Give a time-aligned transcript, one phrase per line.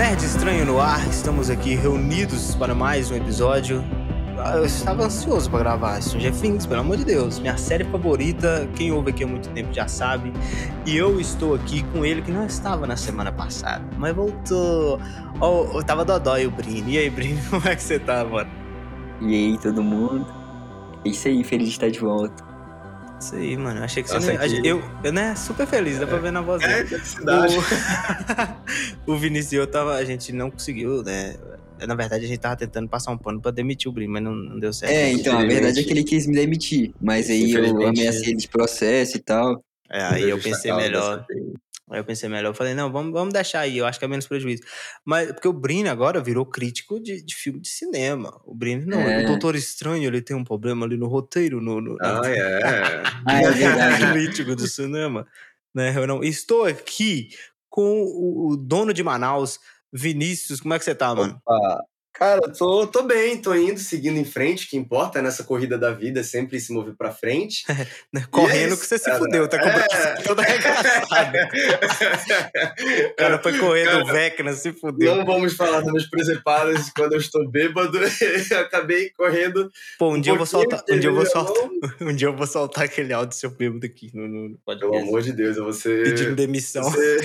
[0.00, 3.84] Nerd Estranho no ar, estamos aqui reunidos para mais um episódio.
[4.38, 7.38] Ah, Eu estava ansioso para gravar Stranger Things, pelo amor de Deus.
[7.38, 10.32] Minha série favorita, quem ouve aqui há muito tempo já sabe.
[10.86, 14.98] E eu estou aqui com ele que não estava na semana passada, mas voltou.
[15.38, 16.94] Oh, eu tava Dodói o Brini.
[16.94, 18.50] E aí, Brini, como é que você tá, mano?
[19.20, 20.26] E aí, todo mundo?
[21.04, 22.49] É isso aí, feliz de estar de volta.
[23.20, 23.84] Isso aí, mano.
[23.84, 24.64] Achei que você Nossa, não...
[24.64, 26.88] Eu, eu, né, super feliz, dá pra ver na voz É, dele.
[26.88, 27.54] felicidade.
[29.06, 31.36] O, o Vinícius e eu tava, a gente não conseguiu, né?
[31.86, 34.34] Na verdade, a gente tava tentando passar um pano pra demitir o Brim, mas não,
[34.34, 34.92] não deu certo.
[34.92, 38.36] É, então, a verdade é que ele quis me demitir, mas aí eu ameacei ele
[38.36, 39.62] de processo e tal.
[39.88, 41.24] É, aí eu pensei melhor.
[41.90, 42.50] Aí eu pensei melhor.
[42.50, 44.62] Eu falei, não, vamos, vamos deixar aí, eu acho que é menos prejuízo.
[45.04, 48.40] Mas, porque o Brini agora virou crítico de, de filme de cinema.
[48.44, 49.24] O Brini, não, É.
[49.24, 51.80] o Doutor Estranho, ele tem um problema ali no roteiro, no.
[51.80, 53.02] no Ah, é.
[53.26, 54.12] Ah, é verdade.
[54.12, 55.26] crítico do cinema.
[55.74, 55.94] Né?
[55.96, 56.22] Eu não.
[56.22, 57.30] Estou aqui
[57.68, 59.58] com o, o dono de Manaus,
[59.92, 60.60] Vinícius.
[60.60, 61.40] Como é que você tá, mano?
[61.46, 61.84] Opa.
[62.20, 64.66] Cara, tô, tô bem, tô indo, seguindo em frente.
[64.66, 67.64] O que importa nessa corrida da vida é sempre se mover pra frente.
[68.12, 68.24] Né?
[68.30, 69.18] Correndo Yes, que você se cara.
[69.18, 70.14] fudeu, tá com o braço É.
[70.22, 71.38] todo arregaçado.
[73.12, 75.14] O cara foi correr do Vecna, se fudeu.
[75.16, 77.98] Não vamos falar das minhas presepadas quando eu estou bêbado.
[78.50, 79.70] eu acabei correndo.
[79.98, 80.82] Pô, um dia eu vou soltar.
[80.90, 81.70] Um dia eu vou soltar.
[82.00, 85.32] Um dia eu vou soltar aquele áudio seu bêbado aqui no, no Pelo amor de
[85.32, 86.02] Deus, eu vou ser.
[86.04, 86.82] Pedindo demissão.
[86.82, 87.18] você-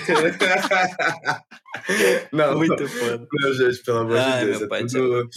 [2.32, 3.28] não, Muito foda.
[3.32, 4.58] não, gente, pelo amor Ai, de Deus.
[4.58, 5.30] meu É pai do tudo...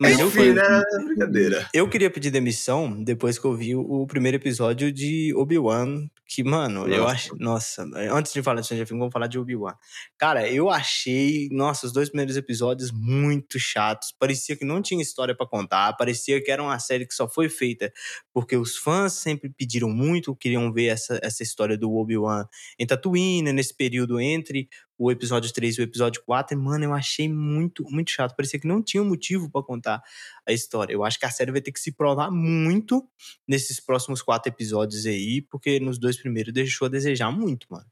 [0.00, 0.82] Mas eu, Enfim, né?
[1.06, 1.68] Brincadeira.
[1.74, 6.06] eu queria pedir demissão depois que eu vi o primeiro episódio de Obi-Wan.
[6.26, 7.12] Que, mano, eu Nossa.
[7.12, 7.36] acho.
[7.38, 9.74] Nossa, antes de falar de Stranger Things, vamos falar de Obi-Wan.
[10.18, 14.12] Cara, eu achei, nossa, os dois primeiros episódios muito chatos.
[14.18, 15.92] Parecia que não tinha história pra contar.
[15.92, 17.92] Parecia que era uma série que só foi feita
[18.32, 22.46] porque os fãs sempre pediram muito, queriam ver essa, essa história do Obi-Wan
[22.78, 24.68] em Tatooine, nesse período entre
[24.98, 26.56] o episódio 3 e o episódio 4.
[26.56, 28.34] E, mano, eu achei muito, muito chato.
[28.36, 30.02] Parecia que não tinha motivo pra contar
[30.46, 30.92] a história.
[30.92, 33.08] Eu acho que a série vai ter que se provar muito
[33.46, 37.86] nesses próximos quatro episódios aí, porque nos dois primeiros deixou a desejar muito, mano.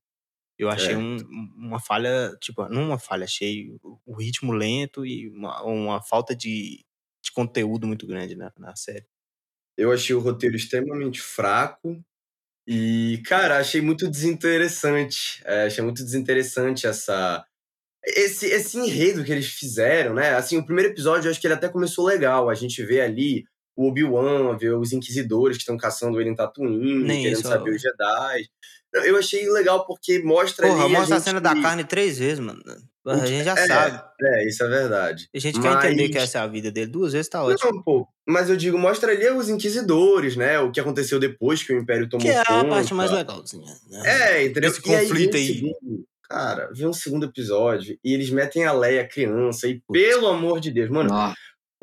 [0.58, 0.98] Eu achei É.
[0.98, 1.16] um-
[1.56, 6.84] uma falha, tipo, não uma falha, achei o ritmo lento e uma, uma falta de,
[7.24, 9.06] de conteúdo muito grande na, na série.
[9.76, 12.04] Eu achei o roteiro extremamente fraco.
[12.66, 15.42] E, cara, achei muito desinteressante.
[15.44, 17.44] É, achei muito desinteressante essa.
[18.04, 20.34] Esse, esse enredo que eles fizeram, né?
[20.34, 22.48] Assim, o primeiro episódio eu acho que ele até começou legal.
[22.50, 23.44] A gente vê ali
[23.76, 27.70] o Obi-Wan, vê os inquisidores que estão caçando ele em Tatooine, Nem querendo isso, saber
[27.70, 27.74] ó.
[27.74, 28.46] os Jedi.
[28.92, 30.92] Eu- Eu achei legal porque mostra Porra, ali.
[30.92, 31.24] mostra a, gente...
[31.24, 32.60] cena da carne três vezes, mano.
[33.04, 34.00] A gente já é, sabe.
[34.22, 35.28] É, isso é verdade.
[35.34, 36.90] A gente quer entender que mas- essa é a vida dele.
[36.90, 37.72] Duas vezes tá ótimo.
[37.72, 40.60] Não, pô, mas eu digo, mostra ali os inquisidores, né?
[40.60, 42.68] O que aconteceu depois que o Império tomou Que é a conta.
[42.68, 43.74] parte mais legalzinha.
[43.90, 44.02] Né?
[44.04, 44.70] É, entendeu?
[44.70, 45.46] Esse E aí conflito aí.
[45.54, 50.60] segundo- cara, vem um segundo episódio e eles metem a Leia criança e, pelo amor
[50.60, 51.32] de Deus, mano, Ó,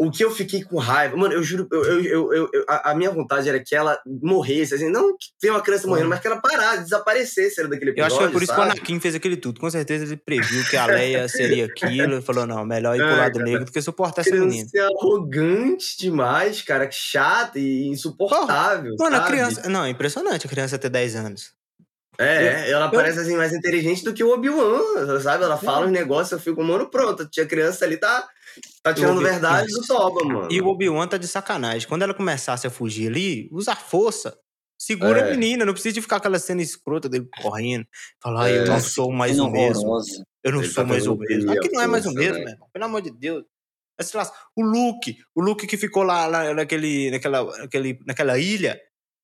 [0.02, 2.92] o que eu fiquei com raiva, mano, eu juro, eu, eu, eu, eu- eu- a,
[2.92, 6.22] a minha vontade era que ela morresse, assim, não que tenha uma criança morrendo, mas
[6.22, 8.64] que ela parasse, desaparecesse era daquele Eu episódio, acho que foi por isso que o
[8.64, 8.78] sabe?
[8.80, 9.59] Anakin fez aquele tudo.
[9.59, 13.08] Com certeza ele previu que a Leia seria aquilo e falou: não, melhor ir pro
[13.08, 13.44] Ai, lado cara.
[13.46, 14.70] negro do que suportar essa menina.
[14.70, 19.32] Criança arrogante demais, cara, que chata e insuportável, Mano, a sabe?
[19.32, 19.70] criança.
[19.70, 21.59] Não, é impressionante a criança ter 10 anos.
[22.19, 25.44] É, ela eu- parece assim mais inteligente do que o Obi-Wan, sabe?
[25.46, 28.28] Ela fala uns negócios, eu fico, mano, pronto, a tia criança ali tá,
[28.84, 30.47] tá tirando verdade do toba, mano.
[30.52, 31.88] E o Obi-Wan tá de sacanagem.
[31.88, 34.38] Quando ela começasse a fugir ali, usa a força.
[34.81, 35.24] Segura É.
[35.24, 37.85] a menina, não precisa de ficar aquela cena escrota dele correndo.
[38.22, 38.66] Falar, ah, eu É.
[38.66, 39.97] não sou mais o mesmo.
[40.44, 41.52] Eu não Ele sou tá mais o mesmo.
[41.52, 42.56] Aqui não é mais o mesmo, né?
[42.72, 43.44] Pelo amor de Deus.
[43.97, 48.40] Mas, sei lá, o Luke, o Luke que ficou lá, lá naquele, naquela, naquele, naquela
[48.40, 48.79] ilha,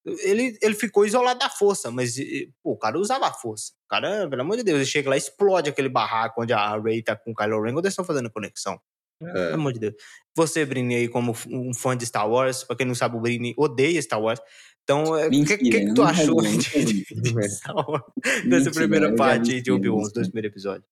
[0.05, 2.15] ele, ele ficou isolado da força, mas
[2.63, 3.71] pô, o cara usava a força.
[3.85, 6.79] O cara, pelo amor de Deus, ele chega lá e explode aquele barraco onde a
[6.79, 8.79] Rey tá com o Kylo Ren, quando eles estão fazendo conexão.
[9.21, 9.31] É.
[9.33, 9.93] Pelo amor de Deus.
[10.35, 13.53] Você, Brini, aí, como um fã de Star Wars, pra quem não sabe, o Brini
[13.57, 14.39] odeia Star Wars.
[14.83, 17.49] Então, é, o que, Mentira, que, que eu tu não achou odeio, de, de- de
[17.49, 18.03] Star Wars?
[18.47, 20.87] Dessa primeira parte de Obi-Wan, os filmes, dois primeiros episódios.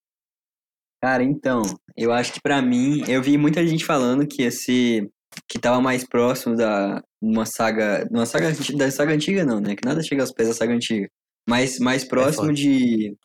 [1.01, 1.61] Cara, então,
[1.97, 5.11] eu acho que pra mim, eu vi muita gente falando que esse
[5.49, 9.75] que tava mais próximo da uma saga, uma saga da saga antiga não, né?
[9.75, 11.07] Que nada chega aos pés da saga antiga.
[11.47, 12.53] Mas mais próximo foda.
[12.53, 13.15] de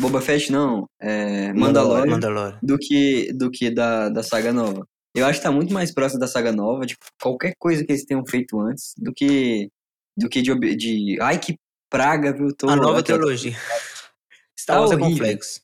[0.00, 2.12] Boba Fett não, é Mandalorian.
[2.12, 4.86] Mandalorian do que do que da, da saga nova.
[5.14, 8.04] Eu acho que tá muito mais próximo da saga nova, de qualquer coisa que eles
[8.04, 9.68] tenham feito antes, do que
[10.16, 11.56] do que de, de ai que
[11.90, 12.48] praga, viu?
[12.56, 13.52] Tô, A nova trilogia.
[14.58, 15.10] Star Tá Wars é horrível.
[15.12, 15.60] complexo.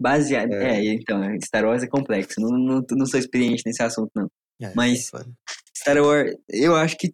[0.00, 0.52] Baseado.
[0.52, 0.78] É.
[0.86, 2.40] É, então, Star Wars é complexo.
[2.40, 4.28] Não, não, não sou experiente nesse assunto, não.
[4.60, 5.30] É, Mas- é foda.
[5.84, 7.12] Star Wars, eu acho que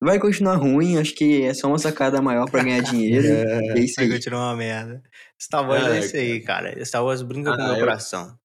[0.00, 0.98] vai continuar ruim.
[0.98, 3.26] Acho que é só uma sacada maior pra ganhar dinheiro.
[3.74, 3.78] É.
[3.78, 4.12] É isso Vai aí.
[4.12, 5.02] continuar uma merda.
[5.40, 6.84] Star Wars é, É, isso aí, cara.
[6.84, 8.36] Star Wars brinca Ah, com o meu eu- coração.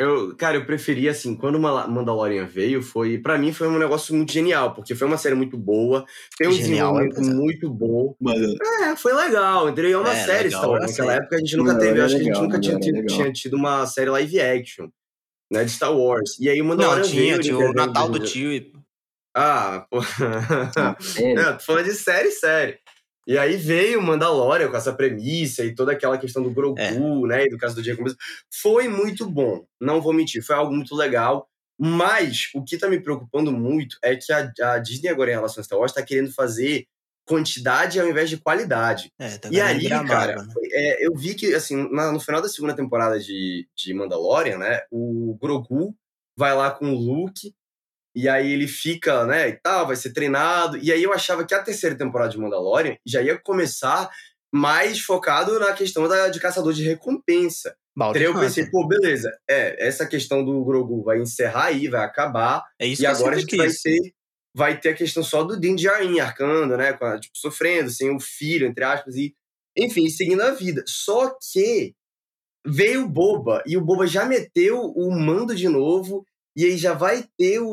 [0.00, 3.18] Eu, cara, eu preferi, assim, quando Mandalorian veio, foi.
[3.18, 6.04] Pra mim foi um negócio muito genial, porque foi uma série muito boa,
[6.38, 7.34] tem um Genial, é, desenvolvimento é.
[7.42, 8.14] muito bom.
[8.20, 9.90] Mano, É, foi legal, entendeu?
[9.90, 10.90] E É uma É, série legal, Star Wars.
[10.90, 11.20] Naquela série.
[11.20, 13.16] época a gente nunca Não, teve, acho que a gente legal, nunca tinha tido, legal.
[13.16, 14.88] tinha tido uma série live action,
[15.50, 16.38] né, de Star Wars.
[16.38, 18.52] E aí o Mandalorian Não, tinha, veio, tinha o Natal do tio.
[18.52, 18.72] e-
[19.34, 20.00] Ah, pô.
[20.02, 21.34] sério?
[21.36, 22.78] Não, tô falando de série, série.
[23.26, 26.92] E aí veio o Mandalorian com essa premissa e toda aquela questão do Grogu, É.
[27.28, 27.44] né?
[27.44, 28.08] E do caso do Jacob.
[28.62, 31.46] Foi muito bom, não vou mentir, foi algo muito legal.
[31.78, 35.60] Mas o que tá me preocupando muito é que a, a Disney agora em relação
[35.60, 36.86] a Star Wars tá querendo fazer
[37.26, 39.12] quantidade ao invés de qualidade.
[39.18, 40.48] É, tá E aí, virar cara, né?
[40.72, 44.80] é, eu vi que, assim, na- no final da segunda temporada de, de Mandalorian, né,
[44.90, 45.94] o Grogu
[46.36, 47.54] vai lá com o Luke,
[48.14, 51.54] e aí ele fica, né, e tal, vai ser treinado, e aí eu achava que
[51.54, 54.10] a terceira temporada de Mandalorian já ia começar
[54.52, 57.76] mais focado na questão da, de caçador de recompensa.
[58.12, 62.64] Daí eu pensei, pô, beleza, é, essa questão do Grogu vai encerrar aí, vai acabar,
[62.78, 64.14] É isso e agora a gente vai ter,
[64.54, 66.96] vai ter a questão só do Din Djarin arcando, né?
[67.00, 69.34] a- Tipo, sofrendo, sem o filho, entre aspas, e,
[69.76, 70.82] enfim, seguindo a vida.
[70.86, 71.92] Só que
[72.66, 76.24] veio o Boba, e o Boba já meteu o mando de novo,
[76.60, 77.68] e aí já vai ter o,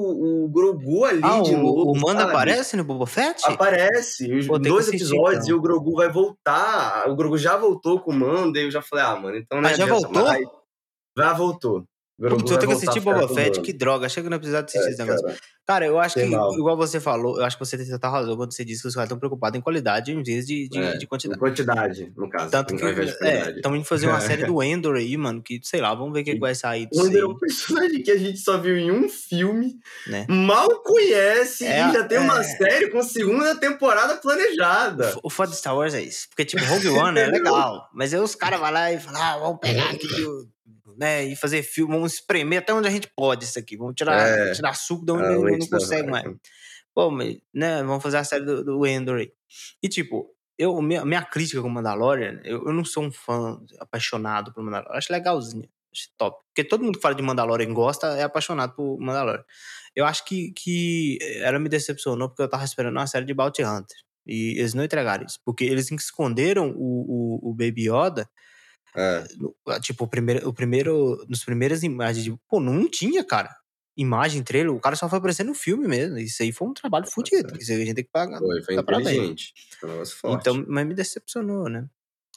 [0.46, 1.92] o Grogu ali Ah, de o, novo.
[1.92, 3.42] o Manda aparece no Boba Fett?
[3.50, 5.56] Aparece, os Pô, dois episódios, então.
[5.56, 7.10] e o Grogu vai voltar.
[7.10, 9.68] O Grogu já voltou com o mando, e eu já falei, ah, mano, então não
[9.70, 10.24] Ah, já adianta voltou?
[10.26, 10.46] mais.
[11.18, 11.84] Já voltou.
[12.18, 14.06] Grogu Putz, eu tenho que assistir Boba Fett, que droga.
[14.06, 15.26] Achei que não precisava assistir É, esse negócio.
[15.26, 15.38] cara.
[15.68, 16.54] Cara, eu acho que, mal.
[16.54, 18.94] igual você falou, eu acho que você tem total razão quando você disse que os
[18.94, 21.40] caras estão preocupados em qualidade em vez de, de, É, de quantidade.
[21.40, 22.52] quantidade, no caso.
[22.52, 25.94] Tanto que de é, indo fazer uma série do Endor aí, mano, que, sei lá,
[25.96, 28.18] vamos ver o que, que vai sair O disso Wander é um personagem que a
[28.18, 29.76] gente só viu em um filme,
[30.08, 30.26] né?
[30.30, 32.44] mal conhece É, e já tem uma é.
[32.44, 35.18] série com segunda temporada planejada.
[35.24, 36.28] O foda de Star Wars é isso.
[36.30, 37.90] Porque, tipo, Rogue One é legal.
[37.94, 40.48] Mas aí os caras vão lá e falam, ah, vamos pegar aqui, o-
[40.98, 41.24] né?
[41.24, 43.78] E fazer filme, vamos espremer até onde a gente pode isso aqui.
[43.78, 44.52] Vamos tirar, É.
[44.54, 46.26] tirar suco de onde Ah, não, da consegue mais.
[46.94, 47.84] Pô, mas, né?
[47.84, 49.32] Vamos fazer a série do, do Endor aí.
[49.84, 53.60] E, tipo, eu, minha, minha crítica com o Mandalorian, eu, eu não sou um fã
[53.80, 54.98] apaixonado por Mandalorian.
[54.98, 55.68] Acho legalzinho.
[55.94, 56.38] Acho top.
[56.48, 59.44] Porque todo mundo que fala de Mandalorian e gosta é apaixonado por Mandalorian.
[59.96, 63.64] Eu acho que, que ela me decepcionou porque eu tava esperando uma série de Bounty
[63.64, 63.98] Hunter.
[64.28, 65.40] E eles não entregaram isso.
[65.46, 68.30] Porque eles esconderam o, o, o Baby Yoda.
[68.96, 69.24] É.
[69.38, 71.26] no- Tipo, o primeiro, o primeiro.
[71.30, 72.34] Nos primeiras imagens.
[72.50, 73.54] Pô, não tinha, cara.
[73.98, 74.74] Imagem, trailer.
[74.74, 76.18] O cara só foi aparecer no filme mesmo.
[76.18, 77.58] Isso aí foi um trabalho fodido.
[77.58, 78.40] Isso aí a gente tem que pagar.
[78.40, 79.54] Foi, foi Tá inteligente.
[79.80, 80.42] Foi um forte.
[80.42, 81.88] Então, mas me decepcionou, né?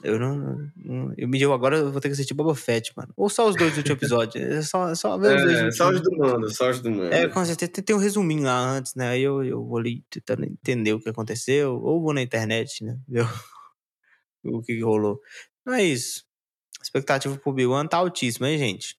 [0.04, 3.12] Eu não, não- Eu me deu agora, eu vou ter que assistir Boba Fett, mano.
[3.16, 4.40] Ou só os dois do último episódio.
[4.40, 5.76] É só, só ver os dois é, últimos.
[5.76, 7.12] só os do mando, só os do mando.
[7.12, 9.08] É, com certeza tem, tem um resuminho lá antes, né?
[9.08, 12.96] Aí eu, eu vou ali tentando entender o que aconteceu, ou vou na internet, né?
[13.08, 13.26] Ver
[14.44, 15.20] o, o que, que rolou.
[15.66, 16.22] Não é isso.
[16.80, 18.96] A expectativa pro Big One tá altíssima, hein, gente?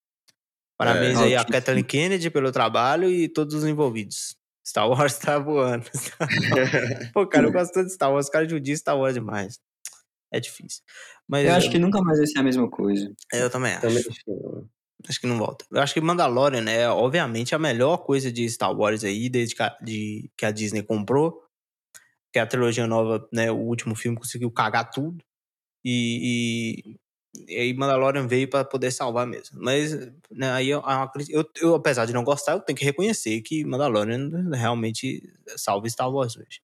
[0.78, 1.44] Parabéns É, aí a.
[1.44, 4.36] Kathleen Kennedy pelo trabalho e todos os envolvidos.
[4.66, 5.86] Star Wars tá voando.
[7.14, 9.60] Pô, cara, eu gosto tanto de Star Wars, os caras judiam Star Wars demais.
[10.32, 10.84] É difícil.
[11.28, 13.12] Mas Eu acho que nunca mais vai ser a mesma coisa.
[13.34, 13.82] eu também acho.
[13.82, 14.70] Também acho que não.
[15.08, 15.66] Acho que não volta.
[15.72, 19.64] Eu acho que Mandalorian é, obviamente, a melhor coisa de Star Wars aí, desde que
[19.64, 21.42] a, de, que a Disney comprou.
[22.32, 25.24] Que a trilogia nova, né, o último filme conseguiu cagar tudo.
[25.84, 26.96] E,
[27.48, 29.60] e, aí Mandalorian veio pra poder salvar mesmo.
[29.62, 29.94] Mas,
[30.32, 30.82] né, aí eu,
[31.30, 35.22] eu, eu, apesar de não gostar, eu tenho que reconhecer que Mandalorian realmente
[35.56, 36.62] salva Star Wars hoje.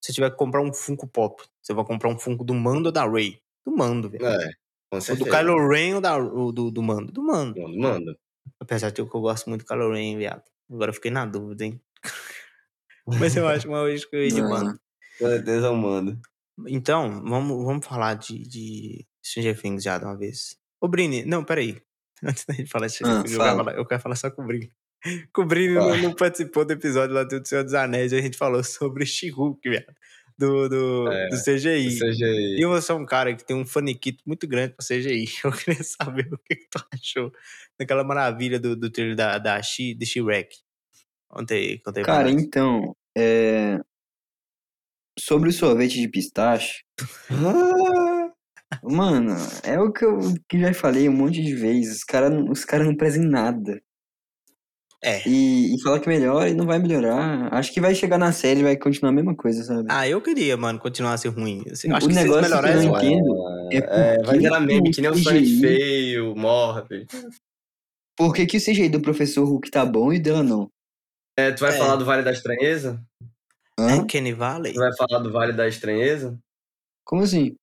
[0.00, 2.86] Se você tiver que comprar um Funko Pop, você vai comprar um Funko do Mando
[2.86, 3.40] ou da Rey?
[3.64, 4.26] Do Mando, velho.
[4.26, 4.52] É,
[4.90, 5.30] com Ou certeza.
[5.30, 7.12] do Kylo Ren ou da, ou do, do Mando?
[7.12, 7.60] Do Mando.
[7.60, 8.18] Mando, manda.
[8.58, 10.42] Apesar de que eu gosto muito do Kylo Ren, viado.
[10.68, 11.80] Agora eu fiquei na dúvida, hein?
[13.06, 14.78] Mas eu acho uma vez que eu ia de mano.
[15.18, 16.20] Com certeza eu mando.
[16.66, 20.56] Então, vamos, vamos falar de, de Stranger Things já de uma vez.
[20.80, 21.80] Ô, Brini, não, peraí.
[22.22, 23.64] Antes da gente falar de Stranger Ah, Things, eu, quero fala.
[23.64, 24.72] falar, eu quero falar só com o Brini.
[25.32, 25.96] Com o Brini não, Fala.
[25.96, 29.60] não participou do episódio lá do Senhor dos Anéis, a gente falou sobre She-Hulk.
[30.38, 31.90] Do, do, É, do CGI.
[31.90, 32.64] Seja E aí.
[32.64, 35.26] você é um cara que tem um faniquito muito grande pra CGI.
[35.44, 37.32] Eu queria saber o que, que tu achou
[37.78, 40.06] daquela maravilha do, do trailer da, da She, de
[41.28, 43.80] conta aí pra Cara, então, é...
[45.18, 46.84] sobre o sorvete de pistache,
[48.82, 51.98] mano, é o que eu que já falei um monte de vezes.
[51.98, 53.82] Os caras os cara não prezam em nada.
[55.04, 55.20] É.
[55.28, 57.52] E, e fala que melhora e não vai melhorar.
[57.52, 59.88] Acho que vai chegar na série e vai continuar a mesma coisa, sabe?
[59.90, 61.64] Ah, eu queria, mano, continuar a ser ruim.
[61.70, 63.04] Assim, eu acho O que se eles negócio que eu não vai.
[63.04, 67.06] entendo é É, vai que virar meme, o que nem o Sonic CGI feio, morre.
[68.16, 70.70] Por que, que o CGI do professor Hulk tá bom e dela não?
[71.36, 71.78] É, tu vai É.
[71.78, 73.02] falar do Vale da Estranheza?
[73.78, 74.02] Hã?
[74.02, 74.74] É Kenny Valley?
[74.74, 76.38] Tu vai falar do Vale da Estranheza?
[77.04, 77.56] Como assim?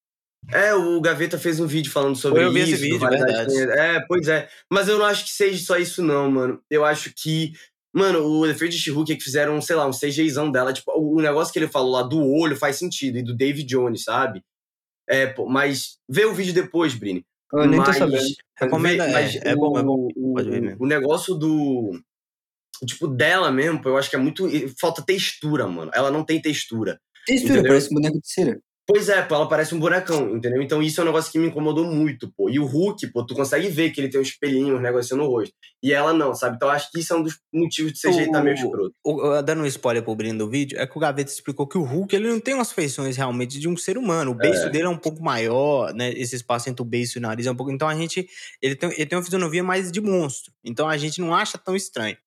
[0.52, 2.74] É, o Gaveta fez um vídeo falando sobre Eu vi isso.
[2.74, 3.54] esse vídeo, verdade.
[3.54, 3.70] Penhas.
[3.70, 4.50] É, pois é.
[4.72, 6.62] Mas eu não acho que seja só isso, não, mano.
[6.70, 7.54] Eu acho que.
[7.94, 10.72] Mano, o efeito de She-Hulk é que fizeram, sei lá, um CGIzão dela.
[10.72, 13.18] Tipo, o negócio que ele falou lá do olho faz sentido.
[13.18, 14.44] E do David Jones, sabe?
[15.08, 17.26] É, pô, mas vê o vídeo depois, Brini.
[17.52, 18.24] Eu nem tô Mas- sabendo.
[18.60, 20.08] Recomenda, vê- mas é, é bom, é bom.
[20.16, 20.84] o- Pode ver o- mesmo.
[20.84, 22.00] O negócio do.
[22.86, 24.48] Tipo, dela mesmo, eu acho que é muito.
[24.80, 25.90] Falta textura, mano.
[25.94, 27.00] Ela não tem textura.
[27.26, 27.72] Textura, Entendeu?
[27.72, 28.60] parece um boneco de cera.
[28.92, 30.62] Pois é, pô, ela parece um bonecão, entendeu?
[30.64, 32.50] Então isso é um negócio que me incomodou muito, pô.
[32.50, 35.28] E o Hulk, pô, tu consegue ver que ele tem um espelhinho, um negócio no
[35.28, 35.54] rosto.
[35.84, 36.56] E ela não, sabe?
[36.56, 38.92] Então acho que isso é um dos motivos de CGI tá meio escroto.
[39.06, 41.78] O- o- dando um spoiler pro Brino do vídeo, é que o Gaveta explicou que
[41.78, 44.32] o Hulk ele não tem umas feições realmente de um ser humano.
[44.32, 44.70] O beiço É.
[44.72, 46.12] dele é um pouco maior, né?
[46.14, 47.72] Esse espaço entre o beiço e o nariz é um pouco.
[47.72, 48.28] Então a gente.
[48.60, 50.52] Ele tem, ele tem uma fisionomia mais de monstro.
[50.66, 52.18] Então a gente não acha tão estranho.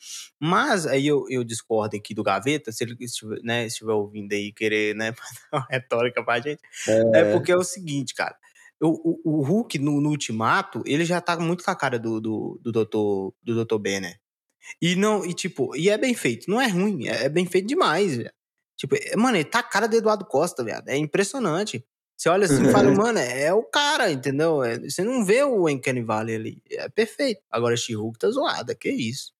[0.40, 4.52] Mas aí eu, eu discordo aqui do Gaveta, se ele estiver, né, estiver ouvindo aí
[4.52, 5.12] querer, né,
[5.52, 6.51] uma retórica pra gente.
[7.14, 8.36] É, porque é o seguinte, cara.
[8.80, 12.20] O, o, o Hulk no, no Ultimato, ele já tá muito com a cara do,
[12.20, 13.34] do, do Dr.
[13.42, 13.78] do Dr.
[13.78, 14.18] Banner.
[14.80, 16.50] E não, e tipo, e é bem feito.
[16.50, 18.32] Não é ruim, é, é bem feito demais, velho.
[18.76, 20.82] Tipo, é- mano, ele tá a cara do Eduardo Costa, velho.
[20.86, 21.84] É impressionante.
[22.16, 24.62] Você olha assim e fala, mano, é, é o cara, entendeu?
[24.62, 26.62] É- você não vê o Uncanny Valley ali.
[26.70, 27.40] É perfeito.
[27.50, 29.32] Agora, She-Hulk tá zoada, que isso.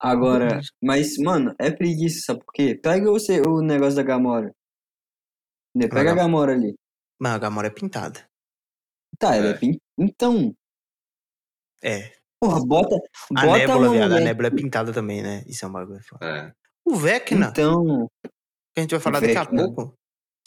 [0.00, 2.74] Agora, mas, mano, é preguiça, sabe por quê?
[2.74, 4.54] Pega você, o negócio da Gamora.
[5.74, 6.14] Né, Pega a.
[6.14, 6.74] Gamora ali.
[7.20, 8.24] Mas a Gamora é pintada.
[9.18, 9.54] Tá, ela é É.
[9.58, 9.78] pin...
[9.98, 10.54] Então,
[11.82, 12.12] É.
[12.42, 12.96] porra, bota,
[13.36, 15.44] A bota Nébula, uma viado, a Nébula é pintada também, né?
[15.46, 16.24] Isso é um bagulho foda.
[16.26, 16.52] É.
[16.84, 19.94] O Vecna, Então, que a gente vai falar daqui a pouco,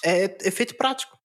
[0.04, 1.18] é efeito prático.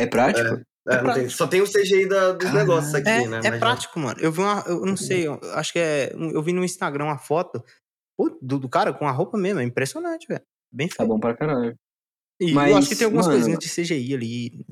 [0.00, 0.46] é prático?
[0.46, 1.14] É, não prático.
[1.14, 2.58] tem- só tem o CGI da- dos Caralho.
[2.60, 3.40] negócios aqui, É, né?
[3.44, 4.18] é Mas prático, mano.
[4.20, 4.62] Eu vi uma.
[4.66, 6.12] Eu não sei, eu acho que é.
[6.14, 7.62] Eu vi no Instagram uma foto
[8.16, 9.60] pô, do, do cara com a roupa mesmo.
[9.60, 10.42] É impressionante, velho.
[10.72, 11.08] Bem Tá feito.
[11.08, 11.76] bom pra caralho.
[12.40, 14.66] E eu Mas, acho que tem algumas mano- coisinhas de CGI ali.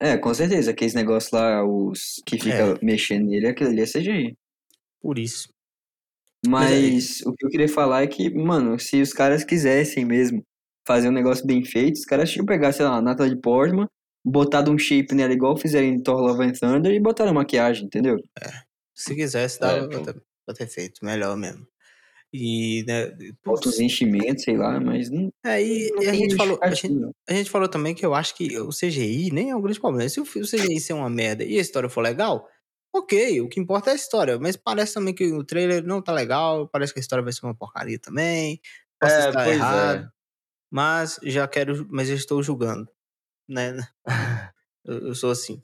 [0.00, 2.84] É, com certeza, aqueles negócios lá, os que fica É.
[2.84, 4.36] mexendo nele, aquilo ali é CGI.
[5.00, 5.48] Por isso.
[6.44, 10.04] Mas é Mas o que eu queria falar é que, mano, se os caras quisessem
[10.04, 10.42] mesmo
[10.84, 13.86] fazer um negócio bem feito, os caras tinham pegar, sei lá, a Natalie Portman,
[14.24, 18.16] botado um shape nela igual fizeram em Thor Love and Thunder e botaram maquiagem, entendeu?
[18.94, 20.04] Se quisesse, dava É, pra, pô.
[20.04, 21.04] ter, pra ter feito.
[21.04, 21.64] Melhor mesmo.
[22.32, 23.08] E, né.
[23.44, 26.58] Bota os putz, enchimentos, sei lá, mas não, é, e, não e a gente falou.
[26.62, 26.88] A gente,
[27.28, 30.08] a gente falou também que eu acho que o CGI nem é um grande problema.
[30.08, 32.48] Se o, o CGI ser uma merda e a história for legal,
[32.94, 34.38] ok, o que importa é a história.
[34.38, 37.44] Mas parece também que o trailer não tá legal, parece que a história vai ser
[37.44, 38.60] uma porcaria também.
[38.98, 40.10] Posso É, estar pois errado, é.
[40.70, 42.88] mas já quero, mas eu estou julgando,
[43.48, 43.76] né?
[44.84, 45.60] Eu, eu sou assim.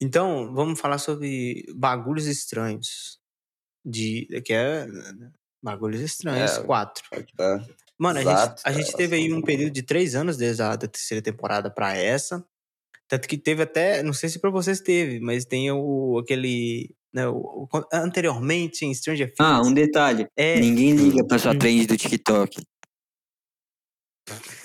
[0.00, 3.20] Então, vamos falar sobre bagulhos estranhos.
[3.84, 5.32] De, que é né,
[5.64, 6.62] Bagulhos Estranhos É.
[6.62, 7.02] 4.
[7.36, 7.64] Tá.
[7.98, 10.36] Mano, a gente, Exato, a gente cara, teve aí são- um período de três anos
[10.36, 12.44] desde a da terceira temporada pra essa.
[13.08, 16.94] Tanto que teve até, não sei se pra vocês teve, mas tem o aquele.
[17.14, 19.38] Né, o, o- anteriormente em Stranger Things.
[19.40, 20.26] Ah, um detalhe.
[20.36, 20.58] É.
[20.58, 22.62] Ninguém liga pra sua trend do TikTok.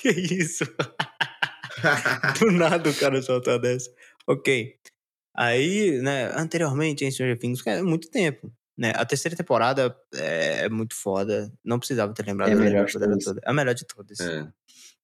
[0.00, 0.64] Que isso?
[2.40, 3.90] Do nada o cara solta dessa.
[4.26, 4.74] Ok.
[5.36, 8.50] Aí, né, anteriormente em Stranger Things, que é muito tempo.
[8.80, 8.92] Né?
[8.96, 11.52] A terceira temporada é, muito foda.
[11.62, 13.24] Não precisava ter lembrado É a melhor todas.
[13.24, 13.40] toda.
[13.44, 14.18] É a melhor de todas.
[14.20, 14.48] É.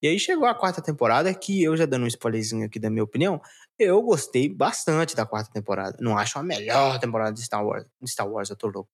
[0.03, 3.05] E aí chegou a quarta temporada, que eu já dando um spoilerzinho aqui da minha
[3.05, 3.39] opinião,
[3.79, 5.95] eu gostei bastante da quarta temporada.
[6.01, 7.85] Não acho a melhor temporada de Star Wars.
[8.01, 8.89] De Star Wars, eu tô louco.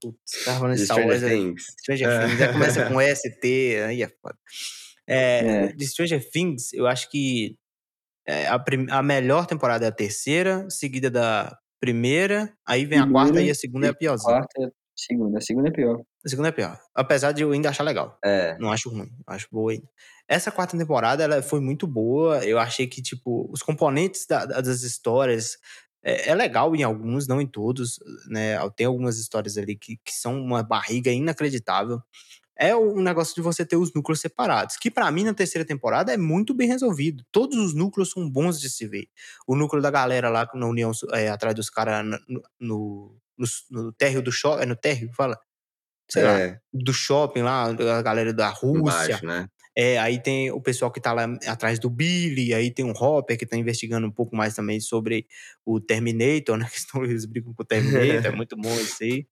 [0.00, 1.16] Putz, tava falando de Star Wars.
[1.18, 1.64] Stranger é- Things.
[1.80, 2.26] Stranger É.
[2.26, 4.38] Things, já começa com ST, aí é foda.
[5.08, 5.72] É, É.
[5.72, 7.56] De Stranger Things, eu acho que
[8.26, 13.26] é, a, a melhor temporada é a terceira, seguida da primeira, aí vem a Primeira
[13.28, 14.32] quarta e a segunda é a piorzinha.
[14.38, 15.38] Quarta, segunda.
[15.38, 16.00] A segunda é pior.
[16.24, 16.78] A segunda é pior.
[16.94, 18.18] Apesar de eu ainda achar legal.
[18.24, 18.56] É.
[18.58, 19.86] Não acho ruim, acho boa ainda.
[20.26, 22.42] Essa quarta temporada, ela foi muito boa.
[22.44, 25.58] Eu achei que, tipo, os componentes da- da- das histórias
[26.02, 27.98] é, é legal em alguns, não em todos,
[28.28, 28.56] né?
[28.76, 31.98] Tem algumas histórias ali que, que são uma barriga inacreditável.
[32.56, 36.12] É um negócio de você ter os núcleos separados, que pra mim na terceira temporada
[36.12, 37.24] é muito bem resolvido.
[37.32, 39.08] Todos os núcleos são bons de se ver.
[39.46, 43.92] O núcleo da galera lá na União, é, atrás dos caras no, no, no, no
[43.92, 45.38] térreo do shopping, é no térreo, fala?
[46.08, 46.60] Sei lá, é.
[46.72, 49.18] do shopping lá, a galera da Rússia.
[49.22, 49.48] Né?
[49.76, 53.36] É, aí tem o pessoal que tá lá atrás do Billy, aí tem um Hopper
[53.36, 55.26] que tá investigando um pouco mais também sobre
[55.64, 56.68] o Terminator, né?
[56.70, 59.26] Que estão, eles brigam com o Terminator, é muito bom isso aí.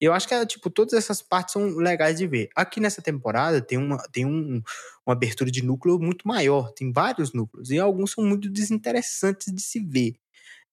[0.00, 2.48] Eu acho que, é, tipo, todas essas partes são legais de ver.
[2.54, 4.62] Aqui nessa temporada tem, uma, tem um,
[5.06, 9.60] uma abertura de núcleo muito maior, tem vários núcleos, e alguns são muito desinteressantes de
[9.60, 10.14] se ver.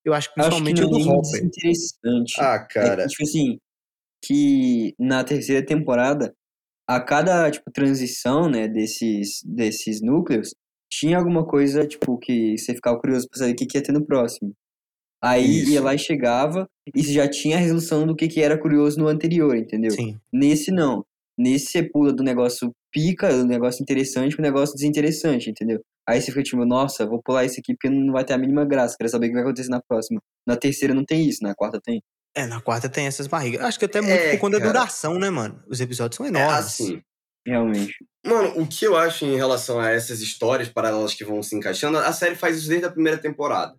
[0.04, 1.44] Eu acho que Acho que principalmente não o do é Hopper.
[1.44, 2.34] interessante.
[2.38, 3.02] Ah, É cara.
[3.02, 3.58] que, tipo assim,
[4.24, 6.32] que na terceira temporada,
[6.88, 10.54] a cada, tipo, transição, né, desses, desses núcleos,
[10.88, 13.92] tinha alguma coisa, tipo, que você ficava curioso pra saber o que, que ia ter
[13.92, 14.52] no próximo.
[15.22, 15.70] Aí Isso.
[15.70, 18.98] ia lá e chegava, e você já tinha a resolução do que, que era curioso
[18.98, 19.90] no anterior, entendeu?
[19.90, 20.18] Sim.
[20.32, 21.04] Nesse não.
[21.38, 25.80] Nesse você pula do negócio pica, do negócio interessante pro negócio desinteressante, entendeu?
[26.08, 28.64] Aí você fica tipo, nossa, vou pular esse aqui porque não vai ter a mínima
[28.64, 30.20] graça, quero saber o que vai acontecer na próxima.
[30.46, 32.00] Na terceira não tem isso, na quarta tem.
[32.34, 33.62] É, na quarta tem essas barrigas.
[33.62, 35.62] Acho que até muito É, por conta da duração, né, mano?
[35.68, 36.52] Os episódios são É enormes.
[36.66, 37.00] assim.
[37.46, 37.94] Realmente.
[38.24, 41.96] Mano, o que eu acho em relação a essas histórias paralelas que vão se encaixando,
[41.98, 43.74] a série faz isso desde a primeira temporada.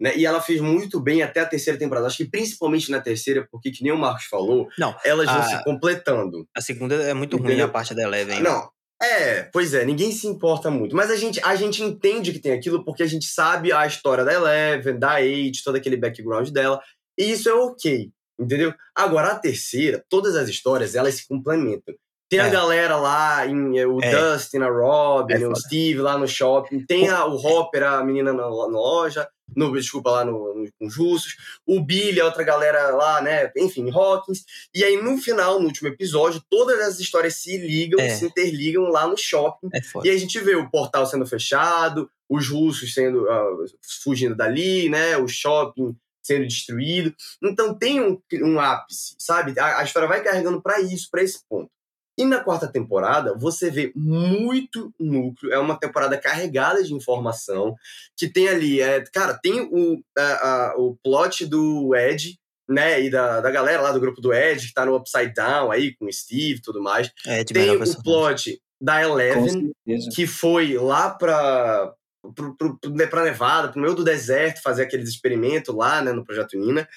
[0.00, 0.16] Né?
[0.16, 2.06] E ela fez muito bem até a terceira temporada.
[2.06, 5.42] Acho que principalmente na terceira, porque, que nem o Marcos falou, Não, elas vão a-
[5.42, 6.48] se completando.
[6.56, 7.66] a segunda é muito ruim Entendeu?
[7.66, 8.40] a parte da Eleven.
[8.40, 8.70] Não.
[9.02, 10.94] É, pois é, ninguém se importa muito.
[10.96, 14.24] Mas a gente, a gente entende que tem aquilo porque a gente sabe a história
[14.24, 16.80] da Eleven, da Age, todo aquele background dela.
[17.18, 18.72] E isso é ok, entendeu?
[18.94, 21.94] Agora, a terceira, todas as histórias, elas se complementam.
[22.30, 22.50] Tem a É.
[22.50, 24.10] galera lá, em, eh, o É.
[24.14, 25.60] Dustin, a Robin, É o foda.
[25.60, 26.84] Steve lá no shopping.
[26.86, 29.26] Tem a- o Hopper, a menina na, na loja.
[29.56, 31.36] No, desculpa, lá no, no, com os russos.
[31.66, 33.50] O Billy, a outra galera lá, né?
[33.56, 34.44] Enfim, Hawkins.
[34.74, 38.10] E aí, no final, no último episódio, todas as histórias se ligam, É.
[38.10, 39.68] se interligam lá no shopping.
[39.72, 39.80] É.
[40.04, 43.64] E a gente vê o portal sendo fechado, os russos sendo ah,
[44.02, 45.16] fugindo dali, né?
[45.16, 47.14] O shopping sendo destruído.
[47.42, 49.58] Então tem um, um ápice, sabe?
[49.58, 51.70] A, a história vai carregando para isso, para esse ponto.
[52.20, 55.52] E na quarta temporada, você vê muito núcleo.
[55.52, 57.74] É uma temporada carregada de informação.
[58.16, 63.00] Que tem ali, é, cara, tem o, a- a- o plot do Ed, né?
[63.02, 65.94] E da, da galera lá do grupo do Ed, que tá no Upside Down aí,
[65.96, 67.10] com o Steve e tudo mais.
[67.26, 69.72] É de Tem o plot da Eleven,
[70.14, 71.92] que foi lá pra,
[72.34, 76.24] pro, pro, pro- pra Nevada, pro meio do deserto, fazer aqueles experimentos lá, né, no
[76.24, 76.88] Projeto Nina.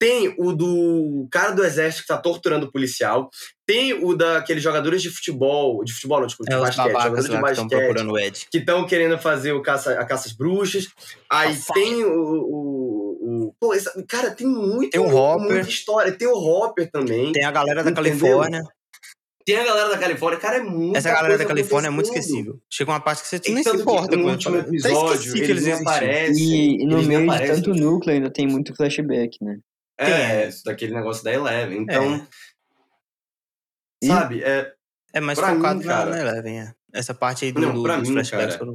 [0.00, 3.28] Tem o do cara do exército que tá torturando o policial.
[3.66, 7.30] Tem o daqueles jogadores de futebol, de futebol não, desculpa, É de basquete, jogadores de
[7.32, 8.46] lá que estão basquete, procurando o Ed.
[8.50, 10.86] que estão querendo fazer o caça, a caça às bruxas.
[11.30, 11.72] Aí Caça.
[11.74, 15.50] tem o, o, o- Pô, essa- cara, tem muito, Tem o Hopper.
[15.52, 16.10] muita história.
[16.12, 17.30] Tem o Hopper também.
[17.32, 18.12] Tem a galera da Entendeu?
[18.18, 18.62] Califórnia.
[19.44, 20.38] Tem a galera da Califórnia.
[20.40, 20.96] Cara, é muito.
[20.96, 22.58] Essa galera da Califórnia é muito esquecível.
[22.70, 25.80] Chega uma parte que você Tem nem se importa com último Até episódio eles eles
[25.80, 26.36] aparecem.
[26.36, 29.58] E, e no meio de tanto núcleo ainda tem muito flashback, né?
[30.00, 31.82] É, isso daquele negócio da Eleven.
[31.82, 32.26] Então,
[34.02, 34.72] E- sabe, é,
[35.12, 36.74] É mais Pra focado mim, cara- na Eleven, é.
[36.92, 38.70] Essa parte aí do, Não, pra mim, flashbacks cara,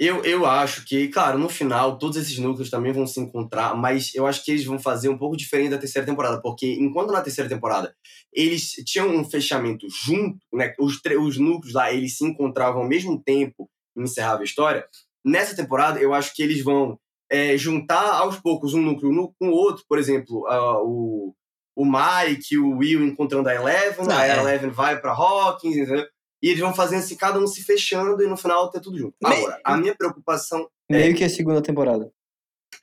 [0.00, 4.12] eu, eu acho que, claro, no final, todos esses núcleos também vão se encontrar, mas
[4.14, 7.20] eu acho que eles vão fazer um pouco diferente da terceira temporada, porque enquanto na
[7.20, 7.94] terceira temporada
[8.32, 10.74] eles tinham um fechamento junto, né?
[10.78, 14.86] Os, os núcleos lá, eles se encontravam ao mesmo tempo e encerravam a história.
[15.24, 16.98] Nessa temporada, eu acho que eles vão
[17.32, 21.34] é, juntar aos poucos um núcleo com o outro, por exemplo, ah, o,
[21.74, 24.38] o Mike o Will encontrando a Eleven, Não, aí a é.
[24.40, 26.06] Eleven vai pra Hawkins, entendeu?
[26.42, 29.14] E eles vão fazendo assim, cada um se fechando e no final ter tudo junto.
[29.22, 32.12] Me- Agora, a minha preocupação Meio que a segunda temporada.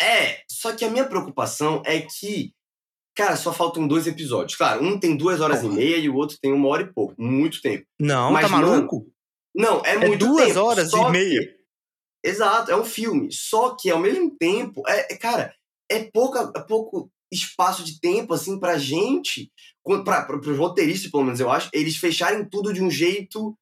[0.01, 2.53] é, só que a minha preocupação é que,
[3.15, 4.57] cara, só faltam dois episódios.
[4.57, 5.73] Claro, um tem duas horas Porra.
[5.73, 7.13] e meia e o outro tem uma hora e pouco.
[7.21, 7.85] Muito tempo.
[7.99, 9.07] Não, Mas, tá mano, maluco?
[9.53, 10.59] Não, é, É muito duas tempo.
[10.61, 11.55] horas só e meia.
[12.23, 13.29] Exato, é um filme.
[13.31, 15.53] Só que, ao mesmo tempo, é, é, cara,
[15.89, 19.51] é, pouca, é pouco espaço de tempo, assim, pra gente,
[20.03, 23.55] para os roteiristas, pelo menos, eu acho, eles fecharem tudo de um jeito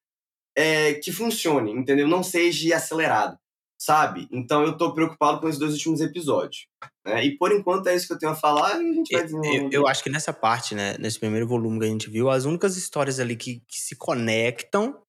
[0.56, 2.08] é, que funcione, entendeu?
[2.08, 3.38] Não seja acelerado,
[3.80, 4.26] sabe?
[4.32, 6.66] Então eu tô preocupado com esses dois últimos episódios.
[7.06, 7.24] né?
[7.24, 9.24] E por enquanto é isso que eu tenho a falar e a gente vai Eu,
[9.26, 9.72] desenvolvendo.
[9.72, 12.76] eu acho que nessa parte, né, nesse primeiro volume que a gente viu, as únicas
[12.76, 15.00] histórias ali que, que se conectam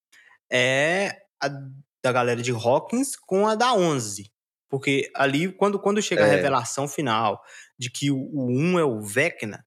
[0.52, 1.48] é a
[2.02, 4.30] da galera de Hawkins com a da 11.
[4.68, 6.36] Porque ali, quando, quando chega a É.
[6.36, 7.40] revelação final
[7.78, 9.64] de que o, o 1 é o Vecna,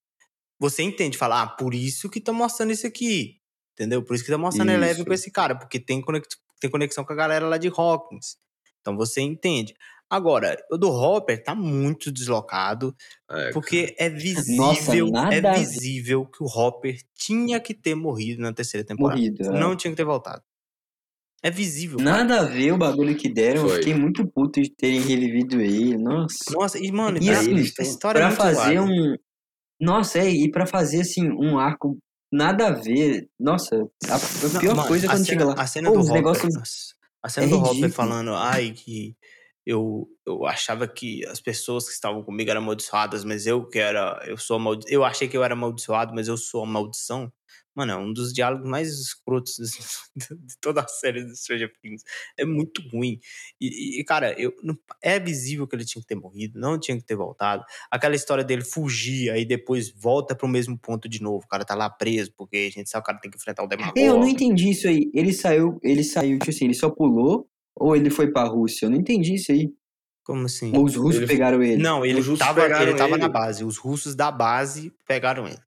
[0.60, 3.39] você entende, fala, ah, por isso que tá mostrando isso aqui.
[3.74, 4.04] Entendeu?
[4.04, 5.06] Por isso que tá mostrando a Eleven Isso.
[5.06, 6.28] com esse cara, porque tem, conex-
[6.62, 8.38] tem conexão com a galera lá de Hawkins.
[8.80, 9.74] Então você entende.
[10.10, 12.96] Agora, o do Hopper tá muito deslocado.
[13.32, 18.41] É, Porque é visível, nada é a visível que o Hopper tinha que ter morrido
[18.43, 19.19] na terceira temporada.
[19.19, 19.43] Morrido.
[19.43, 19.60] é.
[19.60, 20.43] Não tinha que ter voltado.
[21.43, 21.97] É visível.
[21.97, 22.10] cara.
[22.23, 23.63] Nada a ver o bagulho que deram.
[23.63, 23.77] Eu Foi.
[23.79, 25.97] fiquei muito puto de terem revivido ele.
[25.97, 26.38] Nossa.
[26.51, 28.84] Nossa, e mano, E assim, a história é pra muito fazer zoada.
[28.84, 29.15] um.
[29.82, 31.97] Nossa, é, e pra fazer assim, um arco
[32.32, 33.27] nada a ver.
[33.39, 33.75] Nossa,
[34.10, 34.19] a, a
[34.53, 35.53] Não, pior mano, coisa é quando cena, chega lá.
[35.58, 36.21] A cena Pô, do os Hopper.
[36.21, 36.75] negócios- nossa,
[37.21, 39.13] a cena é do Hopper falando, ai, que
[39.65, 44.23] eu, eu achava que as pessoas que estavam comigo eram amaldiçoadas, mas eu que era.
[44.25, 44.86] Eu sou amaldi...
[44.88, 47.29] Eu achei que eu era amaldiçoado, mas eu sou a maldição.
[47.75, 49.55] Mano, é um dos diálogos mais escrotos
[50.15, 52.03] de toda a série do Stranger Things.
[52.38, 53.19] É muito ruim.
[53.59, 56.95] E, e, cara, eu, não- é visível que ele tinha que ter morrido, não tinha
[56.95, 57.63] que ter voltado.
[57.89, 61.45] Aquela história dele fugir, aí depois volta pro mesmo ponto de novo.
[61.45, 63.63] O cara tá lá preso, porque a gente sabe que o cara tem que enfrentar
[63.63, 63.99] o Demagorgon.
[63.99, 65.09] É, eu não entendi isso aí.
[65.13, 68.86] Ele saiu, ele saiu, tipo assim, ele só pulou Ou ele foi pra Rússia?
[68.86, 69.73] Eu não entendi isso aí.
[70.23, 70.71] Como assim?
[70.77, 71.81] Ou os russos Ele- pegaram ele?
[71.81, 73.65] Não, ele tava, ele tava na base.
[73.65, 75.57] Os russos da base pegaram ele.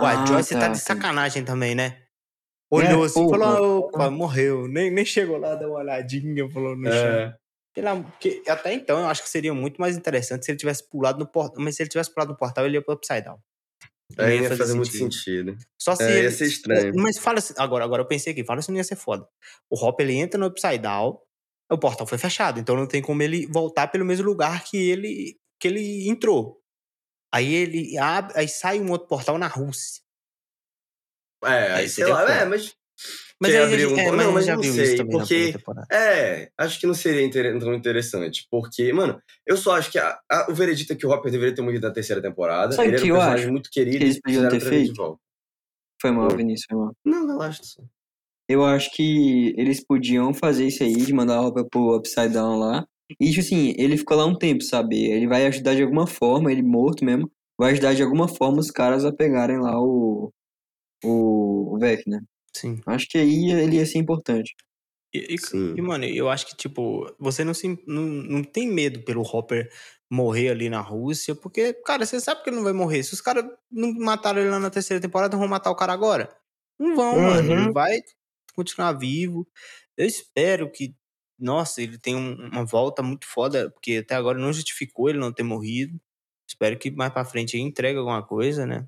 [0.00, 2.02] Ué, Ah, Joyce tá, tá, de sacanagem também, né?
[2.70, 4.66] Olhou É, assim e falou, opa, morreu.
[4.68, 7.10] Nem, nem chegou lá, deu uma olhadinha, falou no chão.
[7.10, 7.34] É,
[7.74, 11.18] Pela- porque até então eu acho que seria muito mais interessante se ele tivesse pulado
[11.18, 11.62] no portal.
[11.62, 13.38] Mas se ele tivesse pulado no portal, ele ia pro Upside Down.
[14.16, 15.12] Não aí ia ia fazer fazer muito sentido.
[15.12, 15.56] sentido.
[15.80, 16.22] Só se É, ele.
[16.22, 16.92] ia ser estranho.
[16.96, 19.26] Mas fala assim, agora, agora eu pensei aqui, fala se não ia ser foda.
[19.70, 21.18] O Hop ele entra no Upside Down,
[21.70, 25.36] o portal foi fechado, então não tem como ele voltar pelo mesmo lugar que ele
[25.60, 26.60] que ele entrou.
[27.36, 30.02] Aí ele abre, aí sai um outro portal na Rússia.
[31.44, 32.74] É, Aí sei lá, é, mas.
[33.38, 35.26] Mas aí a abrir gente, um é, mas não, mas não viu sei, porque- na
[35.26, 35.86] primeira temporada.
[35.92, 38.46] É, acho que não seria inter- tão interessante.
[38.50, 41.54] Porque, mano, eu só acho que a- a- o veredito é que o Hopper deveria
[41.54, 42.72] ter morrido na terceira temporada.
[42.74, 44.58] Sabe ele o era que um personagem acho muito querido que eles e podiam fizeram
[44.58, 44.94] ter feito?
[44.94, 45.20] volta.
[46.00, 46.30] Foi mal.
[46.30, 46.96] Vinícius, foi mal.
[47.04, 47.62] Não, relaxa.
[47.62, 47.82] só.
[48.48, 52.58] Eu acho que eles podiam fazer isso aí, de mandar a roupa pro Upside Down
[52.58, 52.86] lá.
[53.20, 55.04] E, tipo assim, ele ficou lá um tempo, sabe?
[55.06, 58.70] Ele vai ajudar de alguma forma, ele morto mesmo, vai ajudar de alguma forma os
[58.70, 60.32] caras a pegarem lá o.
[61.04, 62.20] O, o Vec, né?
[62.54, 62.80] Sim.
[62.86, 64.54] Acho que aí ele ia ser importante.
[65.14, 65.74] E, e- Sim.
[65.76, 69.70] e, mano, eu acho que, tipo, você não, se, não, não tem medo pelo Hopper
[70.10, 73.02] morrer ali na Rússia, porque, cara, você sabe que ele não vai morrer.
[73.02, 75.92] Se os caras não mataram ele lá na terceira temporada, não vão matar o cara
[75.92, 76.34] agora.
[76.78, 77.50] Não vão, mano.
[77.50, 77.72] Ele Uhum.
[77.72, 78.00] vai
[78.54, 79.46] continuar vivo.
[79.96, 80.94] Eu espero que,
[81.38, 85.32] nossa, ele tenha um- uma volta muito foda, porque até agora não justificou ele não
[85.32, 86.00] ter morrido.
[86.48, 88.86] Espero que mais pra frente ele entregue alguma coisa, né?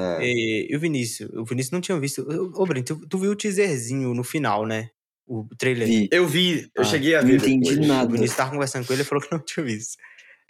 [0.00, 0.24] É.
[0.24, 1.30] E, e o Vinícius?
[1.34, 2.26] O Vinícius não tinha visto.
[2.54, 4.90] Ô, Breno, tu, tu viu o teaserzinho no final, né?
[5.26, 5.86] O trailer.
[5.86, 6.08] Vi.
[6.12, 7.36] Eu vi, eu Ah, cheguei a não ver.
[7.36, 7.78] entendi depois.
[7.78, 8.10] O nada.
[8.12, 9.96] Vinícius tava conversando com ele e falou que não tinha visto.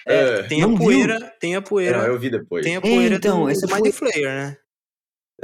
[0.06, 0.84] É, É, tem a não viu?
[0.86, 2.64] poeira, tem a poeira, Não, eu vi depois.
[2.64, 4.56] tem a poeira então, do, essa do Mind Flayer, né?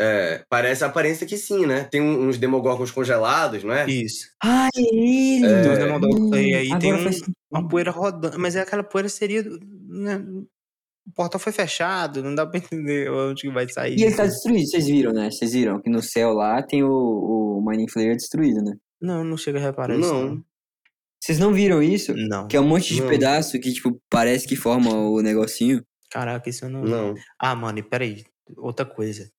[0.03, 1.85] É, parece a aparência que sim, né?
[1.85, 3.89] Tem uns demogorgons congelados, não é?
[3.91, 4.27] Isso.
[4.43, 5.45] Ah, é ele!
[5.47, 6.41] É.
[6.41, 7.35] E aí Agora tem um- faz sentido.
[7.51, 9.43] Uma poeira rodando, mas é aquela poeira seria.
[9.43, 10.17] né,
[11.07, 13.99] o portal foi fechado, não dá pra entender onde que vai sair.
[13.99, 15.31] E ele tá destruído, vocês viram, né?
[15.31, 18.75] Vocês viram que no céu lá tem o, o Mining Flare destruído, né?
[19.01, 20.13] Não, não chega a reparar isso.
[20.15, 20.43] Não.
[21.21, 22.15] Vocês não viram isso?
[22.15, 22.47] Não.
[22.47, 23.09] Que é um monte de Não.
[23.09, 25.85] pedaço que, tipo, parece que forma o negocinho.
[26.11, 26.83] Caraca, isso eu não.
[26.83, 27.15] Não.
[27.39, 28.25] Ah, mano, e peraí.
[28.57, 29.31] Outra coisa.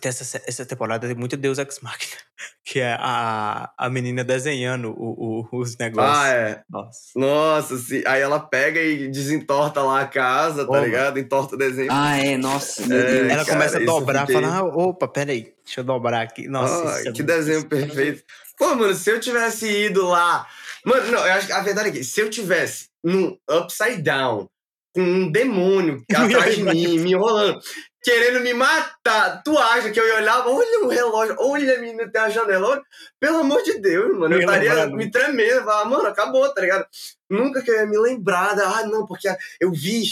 [0.00, 2.16] Tem Essa, essa temporada tem muito Deus Ex Machina.
[2.64, 6.16] Que é a, a menina desenhando o, o- os negócios.
[6.18, 6.62] Ah, é.
[6.68, 7.00] Nossa.
[7.16, 8.02] Nossa, sim.
[8.06, 11.18] aí ela pega e desentorta lá a casa, tá ligado?
[11.18, 11.88] Entorta o desenho.
[11.90, 13.20] Ah, é, nossa, É.
[13.30, 16.46] Ela cara, começa a dobrar, fiquei- fala, ah, opa, peraí, deixa eu dobrar aqui.
[16.46, 18.22] Nossa, Ah, isso é que muito- desenho perfeito.
[18.58, 20.46] Pô, mano, se eu tivesse ido lá.
[20.84, 24.46] Mano, não, eu acho que a verdade é que se eu tivesse num upside down,
[24.94, 27.58] com um demônio atrás de mim, me enrolando,
[28.02, 32.10] querendo me matar, tu acha que eu ia olhar, olha o relógio, olha a menina
[32.10, 32.82] tem a janela, olha,
[33.18, 36.86] pelo amor de Deus, mano, eu ia estaria me tremendo, falar, mano, acabou, tá ligado?
[37.28, 39.28] Nunca que eu ia me lembrar, da, ah, não, porque
[39.60, 40.02] eu vi.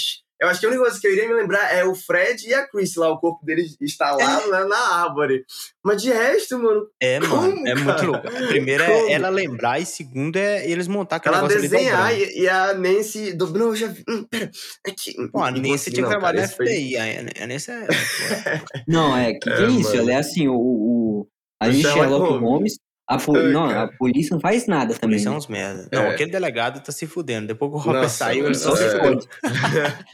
[0.40, 2.52] Eu acho que a única coisa que eu iria me lembrar é o Fred e
[2.52, 5.44] a Chris lá, o corpo deles instalado né, na árvore.
[5.82, 8.28] Mas de resto, mano, É, mano, Como, é muito louco.
[8.28, 9.08] A primeira Como?
[9.08, 12.48] é ela lembrar e segunda é eles montar aquele ela negócio ali desenhar e, e
[12.48, 14.04] a Nancy dobrou, eu já vi.
[14.08, 14.50] Hum, pera,
[14.86, 15.14] aqui.
[15.32, 16.96] Pô, a Não Nancy tinha que não, trabalhar na esse foi- FBI.
[16.98, 17.86] A Nancy é...
[18.86, 19.88] Não, é, que, que É, é isso?
[19.90, 20.00] mano.
[20.02, 20.54] Ela é assim, o.
[20.56, 21.28] o
[21.62, 22.42] a gente Sherlock Holmes.
[22.42, 25.10] Holmes, a, po- Ai, não, a polícia não faz nada A também.
[25.16, 25.36] polícia é né?
[25.36, 25.88] uns merda.
[25.92, 26.10] Não, É.
[26.10, 27.46] aquele delegado tá se fudendo.
[27.48, 28.98] Depois que o Hopper Nossa, saiu, ele só se é.
[28.98, 29.28] fode.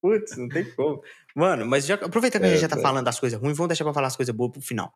[0.00, 1.00] Putz, não tem como.
[1.34, 3.68] Mano, mas já, aproveita que a É, gente já tá falando das coisas ruins, vamos
[3.68, 4.92] deixar pra falar as coisas boas pro final.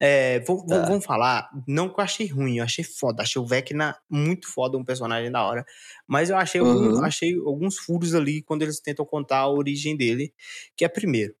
[0.00, 0.86] É, vou- vou- Tá.
[0.86, 4.78] Vamos falar, não que eu achei ruim, eu achei foda, achei o Vecna muito foda,
[4.78, 5.64] um personagem da hora.
[6.08, 7.04] Mas eu achei, Uhum.
[7.04, 10.32] achei alguns furos ali quando eles tentam contar a origem dele,
[10.74, 11.34] que é primeiro,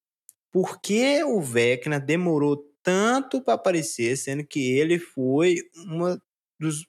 [0.52, 5.56] por que o Vecna demorou tanto pra aparecer, sendo que ele foi
[5.88, 6.22] uma
[6.60, 6.86] dos,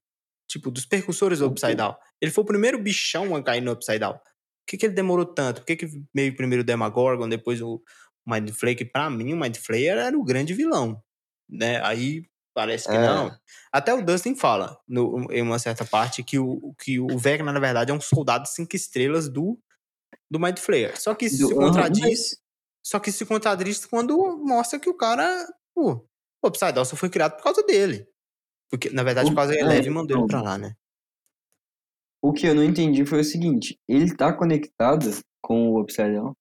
[0.48, 1.96] tipo, dos percussores do Upside Down?
[2.22, 4.14] Ele foi o primeiro bichão a cair no Upside Down.
[4.14, 4.22] Por
[4.70, 5.62] que, que ele demorou tanto?
[5.62, 7.82] Por que, que veio primeiro o Demagorgon, depois o
[8.28, 8.78] Mind Flayer?
[8.78, 11.02] Que pra mim o Mind Flayer era o grande vilão.
[11.50, 11.82] Né?
[11.84, 13.00] Aí parece que É.
[13.02, 13.36] não.
[13.72, 17.60] Até o Dustin fala, no- em uma certa parte, que o, que o Vecna, na
[17.60, 19.58] verdade, é um soldado cinco estrelas do,
[20.30, 21.00] do Mind Flayer.
[21.02, 22.38] Só que isso Do- se aham, contradiz.
[22.86, 25.46] Só que isso se contradiz quando mostra que o cara.
[25.78, 26.04] Pô,
[26.44, 28.08] o Upside só foi criado por causa dele.
[28.68, 30.42] Porque, na verdade, O- por causa da é, Eleve mandou ele então.
[30.42, 30.74] pra lá, né?
[32.20, 35.08] O que eu não entendi foi o seguinte: ele tá conectado
[35.40, 36.34] com o Upside Down.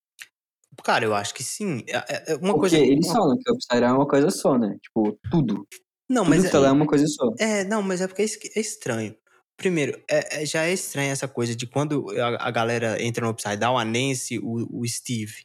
[0.83, 1.83] Cara, eu acho que sim.
[1.87, 2.79] É- é- é uma Porque coisa.
[2.79, 4.79] eles falam que o Upside Down é uma coisa só, né?
[4.83, 5.67] Tipo, tudo.
[6.09, 7.31] Não, Tudo mas que tá lá é uma coisa só.
[7.39, 9.15] É, não, mas é porque é é estranho.
[9.57, 13.31] Primeiro, é- é- já é estranho essa coisa de quando a, a galera entra no
[13.33, 15.45] Upside Down, a Nancy, o, o Steve,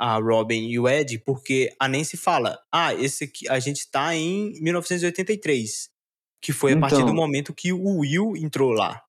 [0.00, 4.14] a Robin e o Ed, porque a Nancy fala: Ah, esse aqui, a gente tá
[4.16, 5.90] em 1983.
[6.42, 7.14] Que foi a partir do Então.
[7.14, 9.02] momento que o Will entrou lá.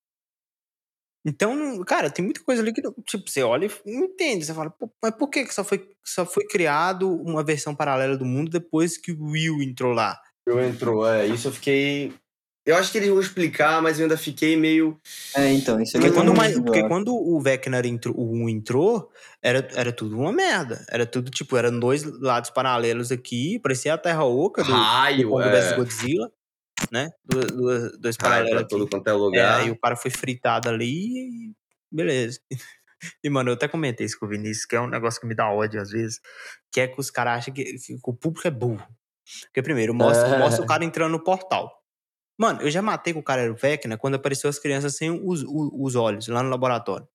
[1.26, 4.44] Então, cara, tem muita coisa ali que, tipo, você olha e não entende.
[4.44, 8.18] Você fala, "Pô, mas por que que só foi, só foi criado uma versão paralela
[8.18, 10.20] do mundo depois que o Will entrou lá?
[10.46, 11.28] Eu entrou, é.
[11.28, 12.12] Isso eu fiquei.
[12.66, 15.00] Eu acho que eles vão explicar, mas eu ainda fiquei meio.
[15.36, 18.32] É, então, isso Porque, aqui quando, é mais- muito porque quando o Vecna entrou, o
[18.36, 20.86] 1 entrou, era, era tudo uma merda.
[20.90, 25.30] Era tudo, tipo, eram dois lados paralelos aqui, parecia a Terra Oca do, do Raio,
[25.30, 25.76] Kong vs é.
[25.76, 26.32] Godzilla,
[26.92, 27.10] né?
[27.26, 29.60] Duas, duas, dois paralelos todo quanto é É, lugar.
[29.62, 31.54] aí o cara foi fritado ali e
[31.92, 32.40] beleza.
[33.24, 35.34] E, mano, eu até comentei isso com o Vinícius, que é um negócio que me
[35.34, 36.20] dá ódio às vezes,
[36.72, 38.86] que é que os caras acham que, que o público é burro.
[39.46, 40.38] Porque, primeiro, mostra, É.
[40.38, 41.81] mostra o cara entrando no portal.
[42.42, 45.12] Mano, eu já matei com o cara era o Vecna quando apareceu as crianças sem
[45.12, 47.08] os, os, os olhos, lá no laboratório.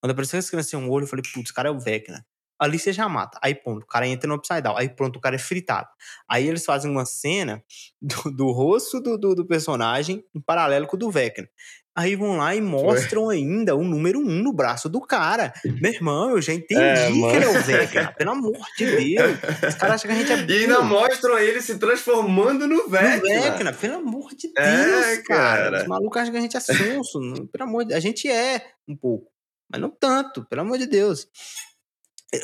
[0.00, 2.24] Quando apareceu as crianças sem um olho, eu falei, putz, o cara é o Vecna.
[2.58, 3.38] Ali você já mata.
[3.42, 4.78] Aí, pronto, o cara entra no Upside Down.
[4.78, 5.88] Aí, pronto, o cara é fritado.
[6.26, 7.62] Aí eles fazem uma cena
[8.00, 11.46] do, do rosto do, do, do personagem em paralelo com o do Vecna.
[11.94, 15.52] Aí vão lá e mostram ainda o número um no braço do cara.
[15.80, 18.12] Meu irmão, eu já entendi É, que ele é o Vecna.
[18.16, 19.38] Pelo amor de Deus.
[19.68, 20.50] Os caras acham que a gente é burro.
[20.50, 23.20] E ainda mostram ele se transformando no No Vecna.
[23.22, 25.62] Vecna, pelo amor de Deus, É, cara.
[25.64, 25.82] cara.
[25.82, 27.48] Os malucos acham que a gente é sonso.
[27.52, 29.30] pelo amor de A gente é um pouco,
[29.70, 31.26] mas não tanto, pelo amor de Deus.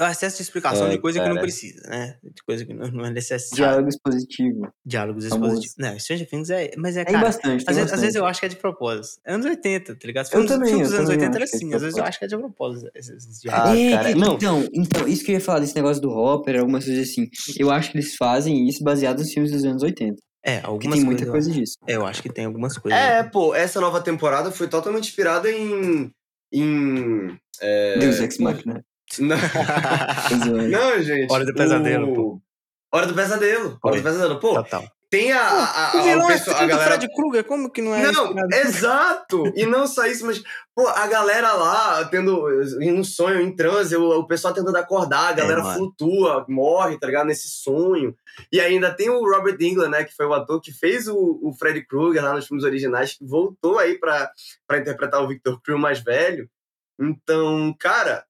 [0.00, 1.40] O excesso de explicação É, de coisa que não cara.
[1.46, 2.18] precisa, né?
[2.22, 3.56] De coisa que não, não é necessária.
[3.64, 4.72] Diálogo expositivo.
[4.84, 5.74] Diálogos expositivos.
[5.78, 6.70] Não, Stranger Things é.
[6.76, 7.26] Mas é, Tem cara.
[7.26, 9.18] bastante, Às vezes, às vezes eu acho que é de propósito.
[9.26, 10.26] É anos 80, tá ligado?
[10.26, 11.74] Eu Filmes, também, filmes eu dos anos também 80 era que é assim.
[11.74, 12.90] Às vezes eu acho que é de propósito.
[12.94, 13.78] Esses, Ah, diálogos.
[13.80, 14.20] É, cara, não.
[14.20, 14.34] não.
[14.36, 17.28] Então, então, isso que eu ia falar desse negócio do Hopper, algumas coisas assim.
[17.58, 20.16] Eu acho que eles fazem isso baseado nos filmes dos anos 80.
[20.44, 21.76] É, Que algumas tem muita coisa disso.
[21.86, 22.98] Eu, eu acho que tem algumas coisas.
[22.98, 26.10] É, pô, essa nova temporada foi totalmente inspirada em.
[26.52, 27.38] em.
[27.60, 27.98] É...
[27.98, 28.84] Deus Ex Machina.
[29.18, 29.36] Não,
[30.68, 31.32] não, gente.
[31.32, 32.42] Hora do pesadelo, o- pô.
[32.92, 33.78] Hora do pesadelo.
[33.82, 34.40] Hora do pesadelo.
[34.40, 34.82] Pô, Total.
[35.10, 35.42] tem a.
[35.42, 37.82] a, a, o vilão o é pessoal- filho a do galera Fred Krueger, como que
[37.82, 38.10] não é?
[38.10, 39.52] Não, exato!
[39.54, 40.42] E não só isso, mas,
[40.74, 42.48] pô, a galera lá tendo.
[42.80, 45.76] no sonho, em transe, o, o pessoal tentando acordar, a galera mano.
[45.76, 47.26] flutua, morre, tá ligado?
[47.26, 48.14] Nesse sonho.
[48.50, 51.52] E ainda tem o Robert England, né, que foi o ator que fez o, o
[51.58, 54.30] Freddy Krueger lá nos filmes originais, que voltou aí pra,
[54.66, 56.48] pra interpretar o Victor Creel mais velho.
[56.98, 58.24] Então, cara,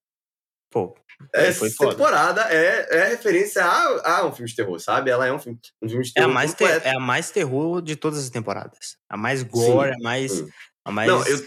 [0.71, 1.91] Pô, Foi- essa foi foda.
[1.91, 5.09] temporada é, é referência a, a um filme de terror, sabe?
[5.09, 6.87] Ela é um filme, um filme de É a, terror mais te- completo.
[6.87, 8.97] é a mais terror de todas as temporadas.
[9.09, 10.31] A mais gore, a mais.
[10.31, 10.47] sim.
[10.85, 11.45] A mais Não, eu-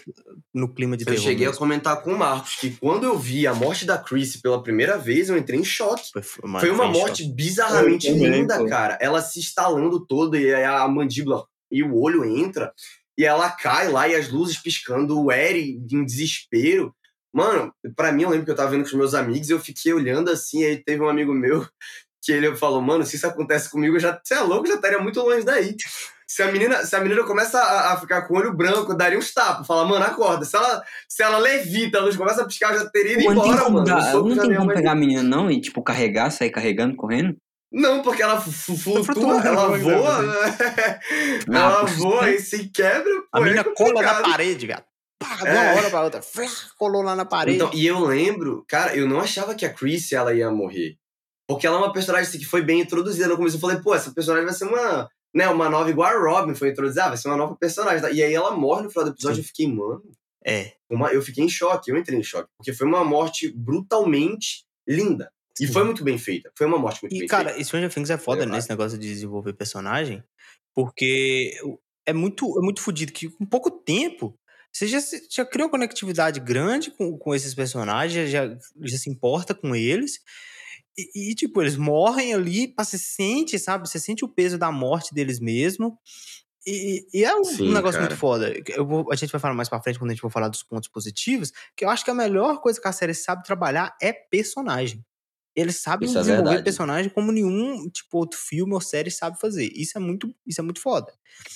[0.55, 1.23] no clima de Eu terror.
[1.23, 1.59] cheguei a mesmo.
[1.59, 5.31] comentar com o Marcos que quando eu vi a morte da Chris pela primeira vez,
[5.31, 6.11] eu entrei em choque.
[6.13, 6.99] Foi, foi, mano, Foi uma em choque.
[7.01, 8.99] morte bizarramente Eu linda, cara.
[9.01, 12.73] Ela se estalando toda e aí a mandíbula e o olho entra
[13.19, 16.95] e ela cai lá e as luzes piscando, o Eri em desespero.
[17.33, 19.61] Mano, pra mim, eu lembro que eu tava vendo com os meus amigos e eu
[19.61, 21.67] fiquei olhando assim, e aí teve um amigo meu
[22.23, 24.99] que ele falou, mano, se isso acontece comigo, eu já, você é louco, já estaria
[24.99, 25.75] muito longe daí.
[26.27, 28.97] Se a menina, se a menina começa a, a ficar com o olho branco, eu
[28.97, 29.67] daria uns tapas.
[29.67, 30.45] Fala, mano, acorda.
[30.47, 33.35] Se ela, se ela levita, a luz começa a piscar, eu já teria ido Pô,
[33.35, 33.85] não embora, como, mano.
[33.87, 37.37] dar- não tem como pegar a menina, não, e tipo, carregar, sair carregando, correndo?
[37.71, 40.37] Não, porque ela flutua, flutua, ela é, voa,
[41.51, 43.13] ela Ah, voa e se quebra.
[43.33, 44.92] A pô, é menina cola na parede, gato.
[45.23, 45.53] Pá, de É.
[45.53, 46.23] uma hora pra outra.
[46.23, 46.47] Flá,
[46.79, 47.57] Colou lá na parede.
[47.57, 50.97] Então, e eu lembro, cara, eu não achava que a Chris ela ia morrer.
[51.49, 53.29] Porque ela é uma personagem assim, que foi bem introduzida.
[53.29, 56.19] No começo eu falei, pô, essa personagem vai ser uma, né, uma nova igual a
[56.19, 58.15] Robin foi introduzida, ah, vai ser uma nova personagem.
[58.15, 59.43] E aí ela morre no final do episódio Sim.
[59.43, 60.03] eu fiquei, mano,
[60.47, 60.73] É.
[60.91, 62.49] uma, eu fiquei em choque, eu entrei em choque.
[62.57, 65.31] Porque foi uma morte brutalmente linda.
[65.61, 65.73] E Sim.
[65.73, 66.51] foi muito bem feita.
[66.57, 67.65] Foi uma morte muito E, bem cara, feita.
[67.65, 70.23] Stranger Things é foda Eu nesse negócio de desenvolver personagem,
[70.75, 71.55] porque
[72.07, 74.39] é muito, é muito fodido que com pouco tempo
[74.73, 74.99] você já,
[75.31, 78.49] já cria uma conectividade grande com, com esses personagens, já,
[78.81, 80.21] já se importa com eles.
[80.97, 83.89] E, e, tipo, eles morrem ali, você sente, sabe?
[83.89, 85.99] Você sente o peso da morte deles mesmo.
[86.67, 88.11] E, e é um, Sim, um negócio cara.
[88.11, 88.53] muito foda.
[88.69, 90.63] Eu vou- a gente vai falar mais pra frente quando a gente for falar dos
[90.63, 94.13] pontos positivos, que eu acho que a melhor coisa que a série sabe trabalhar é
[94.13, 95.05] personagem.
[95.57, 96.65] Eles sabem Isso é desenvolver verdade.
[96.65, 99.71] personagem como nenhum tipo outro filme ou série sabe fazer.
[99.75, 101.13] Isso é muito, isso é muito foda.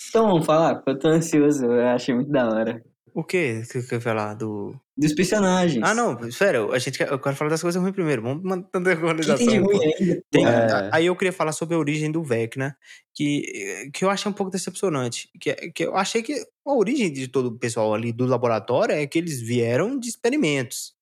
[0.08, 0.82] Então, vamos falar?
[0.86, 2.84] Eu tô ansioso, eu achei muito da hora.
[3.18, 5.82] O quê que você quer falar do Dos personagens.
[5.82, 8.20] Ah, não, espera, a gente quer, eu quero falar das coisas ruins primeiro.
[8.20, 9.46] Vamos mantendo a O que organização.
[9.46, 10.22] tem de ruim ainda?
[10.30, 10.44] Tem-?
[10.46, 10.90] É.
[10.92, 12.76] Aí eu queria falar sobre a origem do Vecna,
[13.14, 15.30] que, que eu achei um pouco decepcionante.
[15.40, 16.34] Que, que eu achei que
[16.66, 20.94] a origem de todo o pessoal ali do laboratório é que eles vieram de experimentos.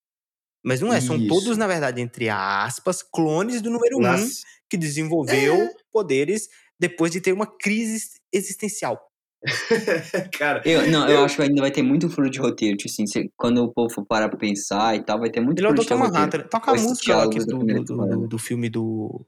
[0.65, 1.27] Mas não é, são Isso.
[1.29, 5.71] todos, na verdade, entre aspas, clones do número um Nas- que desenvolveu É.
[5.93, 6.49] poderes
[6.79, 8.01] depois de ter uma crise
[8.33, 9.01] existencial.
[10.39, 12.77] Cara, Eu, não, eu acho que ainda vai ter muito furo de roteiro.
[12.77, 15.59] Tipo assim, cê- quando o povo for parar pra pensar e tal, vai ter muito
[15.59, 15.95] Ele é o furo de Dr.
[15.97, 16.15] roteiro.
[16.15, 16.49] Manhattan.
[16.49, 19.25] Toca a música lá do, do, do, do filme do.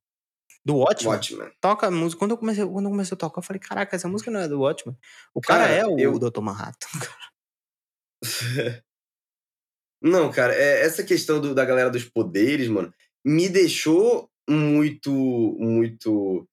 [0.64, 1.12] Do Watchmen?
[1.14, 1.48] Watchmen.
[1.60, 2.18] Toca a música.
[2.18, 4.48] Quando eu, comecei, quando eu comecei a tocar, eu falei, caraca, essa música não é
[4.48, 4.96] do Watchmen.
[5.34, 6.40] O cara, Cara, é o eu- Dr.
[6.40, 6.88] Manhattan.
[10.02, 12.92] Não, cara, é, essa questão do- da galera dos poderes, mano,
[13.24, 15.10] me deixou muito,
[15.58, 16.46] muito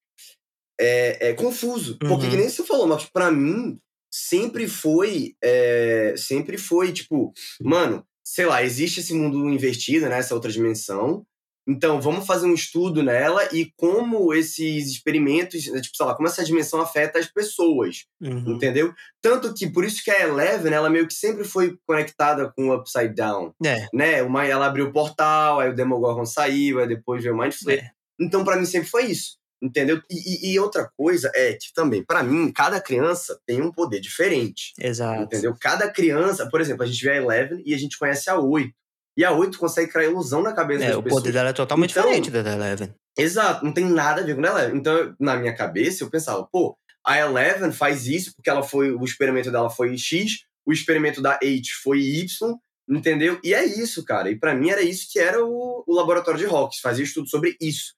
[0.83, 1.97] é, é, confuso.
[1.97, 2.31] Porque Uhum.
[2.31, 3.79] que nem você falou, Marcos, pra mim,
[4.11, 10.33] sempre foi, é, sempre foi, tipo, mano, sei lá, existe esse mundo invertido, né, essa
[10.35, 11.25] outra dimensão,
[11.67, 16.27] então vamos fazer um estudo nela e como esses experimentos, né, tipo, sei lá, como
[16.27, 18.03] essa dimensão afeta as pessoas.
[18.21, 18.55] Uhum.
[18.55, 18.93] Entendeu?
[19.21, 22.75] Tanto que por isso que a Eleven, ela meio que sempre foi conectada com o
[22.75, 23.87] Upside Down, É.
[23.93, 24.21] né?
[24.23, 27.85] Uma, ela abriu o portal, aí o Demogorgon saiu, aí depois veio o Mind Flayer.
[27.85, 27.91] É.
[28.19, 30.01] Então pra mim sempre foi isso, entendeu?
[30.09, 34.73] E, e- outra coisa é que também, pra mim, cada criança tem um poder diferente,
[34.79, 35.23] Exato.
[35.23, 35.55] entendeu?
[35.59, 38.71] Cada criança, por exemplo, a gente vê a Eleven e a gente conhece a 8.
[39.15, 41.21] E a 8 consegue criar ilusão na cabeça É, das o pessoas.
[41.21, 42.93] poder dela é totalmente Então- diferente da da Eleven.
[43.17, 44.77] Exato, não tem nada a ver com a Eleven.
[44.79, 48.91] Então, na minha cabeça, eu pensava, pô, a Eleven faz isso porque ela foi.
[48.91, 52.57] O experimento dela foi X, o experimento da 8 foi Y,
[52.89, 53.39] entendeu?
[53.43, 54.31] E é isso, cara.
[54.31, 57.55] E pra mim era isso que era o, o laboratório de Hawks, fazia estudo sobre
[57.61, 57.93] isso.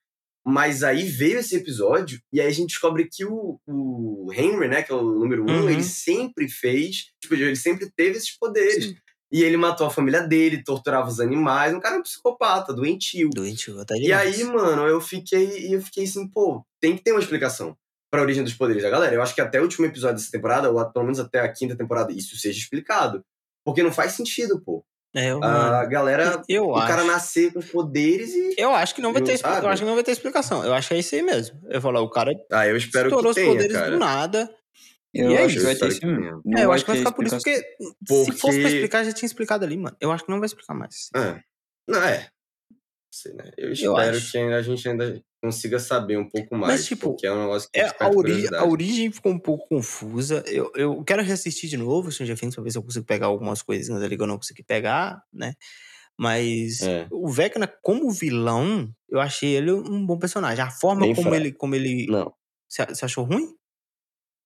[0.48, 4.84] Mas aí veio esse episódio, e aí a gente descobre que o, o Henry, né,
[4.84, 5.70] que é o número um, Uhum.
[5.70, 8.86] ele sempre fez, tipo, ele sempre teve esses poderes.
[8.86, 8.96] Sim.
[9.32, 13.32] E ele matou a família dele, torturava os animais, um cara é um psicopata, doentio.
[13.34, 14.36] Doentio, até E demais.
[14.40, 17.76] aí, mano, eu fiquei, eu fiquei assim, pô, tem que ter uma explicação
[18.12, 19.16] pra origem dos poderes da galera.
[19.16, 21.76] Eu acho que até o último episódio dessa temporada, ou pelo menos até a quinta
[21.76, 23.26] temporada, isso seja explicado.
[23.66, 24.86] Porque não faz sentido, pô.
[25.16, 26.88] É, eu, A galera, eu o acho.
[26.88, 28.56] cara nascer com poderes e.
[28.58, 29.66] Eu acho que não vai Eu, ter expli- sabe?
[29.66, 30.64] Eu acho que não vai ter explicação.
[30.66, 31.58] Eu acho que é isso aí mesmo.
[31.70, 33.92] Eu falar, o cara Ah, eu espero estourou que os tenha, poderes cara.
[33.92, 34.54] do nada.
[35.14, 35.64] Eu E é isso.
[35.64, 36.42] vai ter isso mesmo.
[36.58, 37.70] é, eu acho que vai ficar por isso, explicação.
[38.06, 39.96] porque, se fosse pra Porque- explicar, já tinha explicado ali, mano.
[40.02, 41.10] Eu acho que não vai explicar mais.
[41.16, 41.40] É.
[41.88, 42.28] Não, é.
[43.18, 43.50] Sei, né?
[43.58, 44.32] Eu Eu espero acho.
[44.32, 46.86] que a gente ainda consiga saber um pouco mais.
[46.86, 48.56] tipo, porque é um negócio que É, a, ori curiosidade.
[48.64, 50.44] a origem ficou um pouco confusa.
[50.48, 53.62] Eu, eu quero reassistir de novo Stranger Things pra ver se eu consigo pegar algumas
[53.62, 55.54] coisinhas ali que eu não consegui pegar, né?
[56.18, 57.08] Mas É.
[57.10, 60.64] o Vecna, como vilão, eu achei ele um bom personagem.
[60.64, 61.36] A forma Bem como fraco.
[61.42, 62.08] ele, como ele.
[62.08, 62.34] Não,
[62.68, 63.48] Você achou ruim?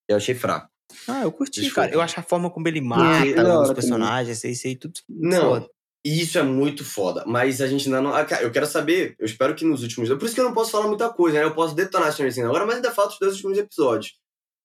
[0.08, 0.70] eu achei fraco.
[1.08, 1.82] Ah, eu curti, Desculpa.
[1.82, 1.94] cara.
[1.94, 3.24] Eu acho a forma como ele mata
[3.62, 4.94] os personagens, isso aí tudo.
[5.08, 5.70] Não, foda.
[6.06, 7.24] E isso é muito foda.
[7.28, 8.14] Mas a gente ainda não.
[8.16, 10.10] ah, Eu quero saber, eu espero que nos últimos.
[10.10, 11.44] Por isso que eu não posso falar muita coisa, né?
[11.44, 14.14] Eu posso detonar Stranger Things agora, mas ainda falta os dois últimos episódios.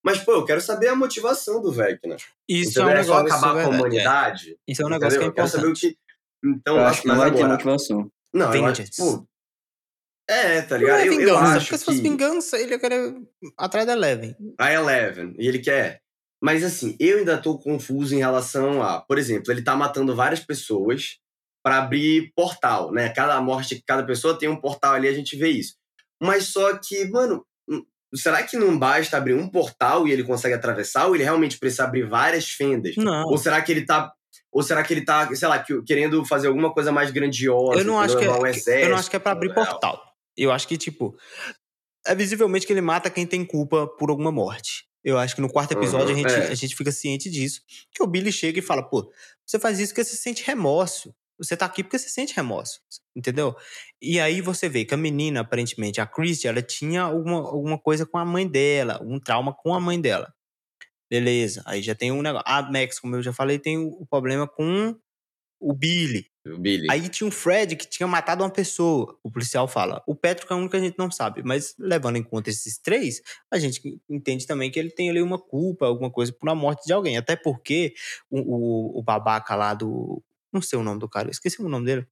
[0.04, 2.16] Mas, pô, eu quero saber a motivação do Vecna.
[2.48, 2.86] Isso é Entendeu?
[2.86, 3.36] um é só negócio.
[3.36, 3.78] acabar com a verdade, é.
[3.80, 4.56] humanidade.
[4.68, 5.20] Isso é um negócio entendeu?
[5.20, 5.98] que é Eu quero saber o importante.
[6.42, 6.48] que.
[6.48, 7.52] Então, Eu acho que não vai ter agora.
[7.54, 8.10] motivação.
[8.32, 9.26] Não, eu acho, pô,
[10.28, 11.00] É, tá Não ligado?
[11.00, 13.14] é Eu, eu vingança, acho porque se fosse que vingança, ele ia querer
[13.58, 14.36] atrás da Eleven.
[14.58, 16.00] a Eleven, e ele quer.
[16.42, 20.40] Mas assim, eu ainda tô confuso em relação a, por exemplo, ele tá matando várias
[20.40, 21.16] pessoas
[21.64, 23.08] pra abrir portal, né?
[23.08, 25.74] Cada morte, cada pessoa tem um portal ali, a gente vê isso.
[26.22, 27.82] Mas só que, mano, hum,
[28.14, 31.84] será que não basta abrir um portal e ele consegue atravessar ou ele realmente precisa
[31.84, 32.94] abrir várias fendas?
[32.96, 33.24] Não.
[33.28, 34.12] Ou será que ele tá
[34.52, 37.80] ou será que ele tá, sei lá, que- querendo fazer alguma coisa mais grandiosa?
[37.80, 38.84] Eu não acho que levar um é, exército?
[38.84, 40.00] eu não acho que é pra abrir É, portal.
[40.36, 41.16] Eu acho que, tipo,
[42.06, 44.84] é visivelmente que ele mata quem tem culpa por alguma morte.
[45.02, 46.48] Eu acho que no quarto episódio Uhum, a, gente, é.
[46.52, 47.60] a gente fica ciente disso.
[47.92, 49.10] Que o Billy chega e fala, pô,
[49.44, 51.12] você faz isso porque você sente remorso.
[51.38, 52.80] Você tá aqui porque você sente remorso.
[53.16, 53.56] Entendeu?
[54.02, 58.06] E aí você vê que a menina, aparentemente, a Christie, ela tinha alguma, alguma coisa
[58.06, 60.32] com a mãe dela, um trauma com a mãe dela.
[61.10, 62.44] Beleza, aí já tem um negócio.
[62.46, 64.96] A Max, como eu já falei, tem o o problema com
[65.60, 66.26] o Billy.
[66.46, 66.86] O Billy.
[66.90, 69.18] Aí tinha um Fred que tinha matado uma pessoa.
[69.22, 70.02] O policial fala.
[70.06, 71.42] O Patrick é o único que a gente não sabe.
[71.42, 75.38] Mas levando em conta esses três, a gente entende também que ele tem ali uma
[75.38, 77.16] culpa, alguma coisa por a morte de alguém.
[77.16, 77.94] Até porque
[78.30, 80.22] o, o, o babaca lá do.
[80.54, 82.06] Não sei o nome do cara, eu esqueci o nome dele.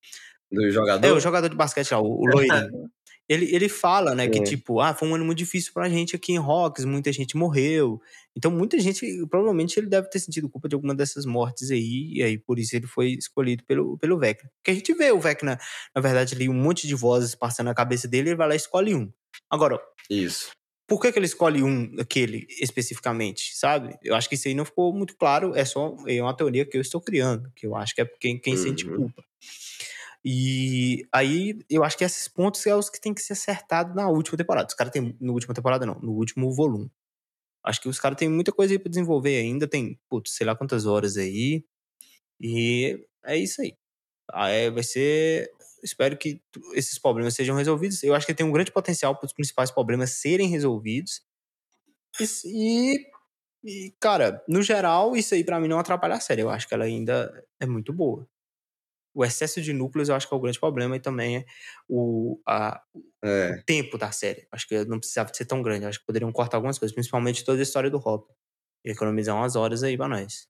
[0.50, 1.06] do jogador.
[1.06, 2.90] É, o jogador de basquete lá, o, o loirinho.
[3.28, 4.42] Ele, ele fala, né, que É.
[4.42, 8.00] tipo, ah, foi um ano muito difícil pra gente aqui em Rocks, muita gente morreu.
[8.36, 12.22] Então, muita gente, provavelmente ele deve ter sentido culpa de alguma dessas mortes aí, e
[12.22, 14.50] aí por isso ele foi escolhido pelo, pelo Vecna.
[14.56, 15.56] Porque a gente vê o Vecna,
[15.94, 18.56] na verdade, ali, um monte de vozes passando na cabeça dele, ele vai lá e
[18.56, 19.10] escolhe um.
[19.48, 19.80] Agora,
[20.10, 20.50] Isso.
[20.92, 23.96] Por que, que ele escolhe um, aquele, especificamente, sabe?
[24.02, 26.76] Eu acho que isso aí não ficou muito claro, é só é uma teoria que
[26.76, 28.96] eu estou criando, que eu acho que é quem, quem sente Uhum.
[28.96, 29.24] culpa.
[30.22, 34.06] E aí, eu acho que esses pontos são os que tem que ser acertados na
[34.10, 34.68] última temporada.
[34.68, 35.16] Os caras têm.
[35.18, 36.90] No última temporada, não, no último volume.
[37.64, 39.66] Acho que os caras têm muita coisa aí pra desenvolver ainda.
[39.66, 41.64] Tem, putz, sei lá quantas horas aí.
[42.40, 43.74] E é isso aí.
[44.30, 45.50] Vai ser.
[45.82, 46.40] Espero que
[46.74, 48.02] esses problemas sejam resolvidos.
[48.02, 51.22] Eu acho que tem um grande potencial para os principais problemas serem resolvidos.
[52.44, 53.06] E,
[53.64, 56.42] e, cara, no geral, isso aí pra mim não atrapalha a série.
[56.42, 58.28] Eu acho que ela ainda é muito boa.
[59.14, 61.44] o excesso de núcleos eu acho que é o grande problema e também é
[61.88, 62.82] o, a,
[63.24, 63.50] É.
[63.60, 64.46] o tempo da série.
[64.52, 65.86] Acho que não precisava ser tão grande.
[65.86, 68.30] Acho que poderiam cortar algumas coisas, principalmente toda a história do Hop.
[68.84, 70.48] E economizar umas horas aí pra nós.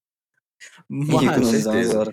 [1.10, 2.12] E Mas, economizar umas certeza.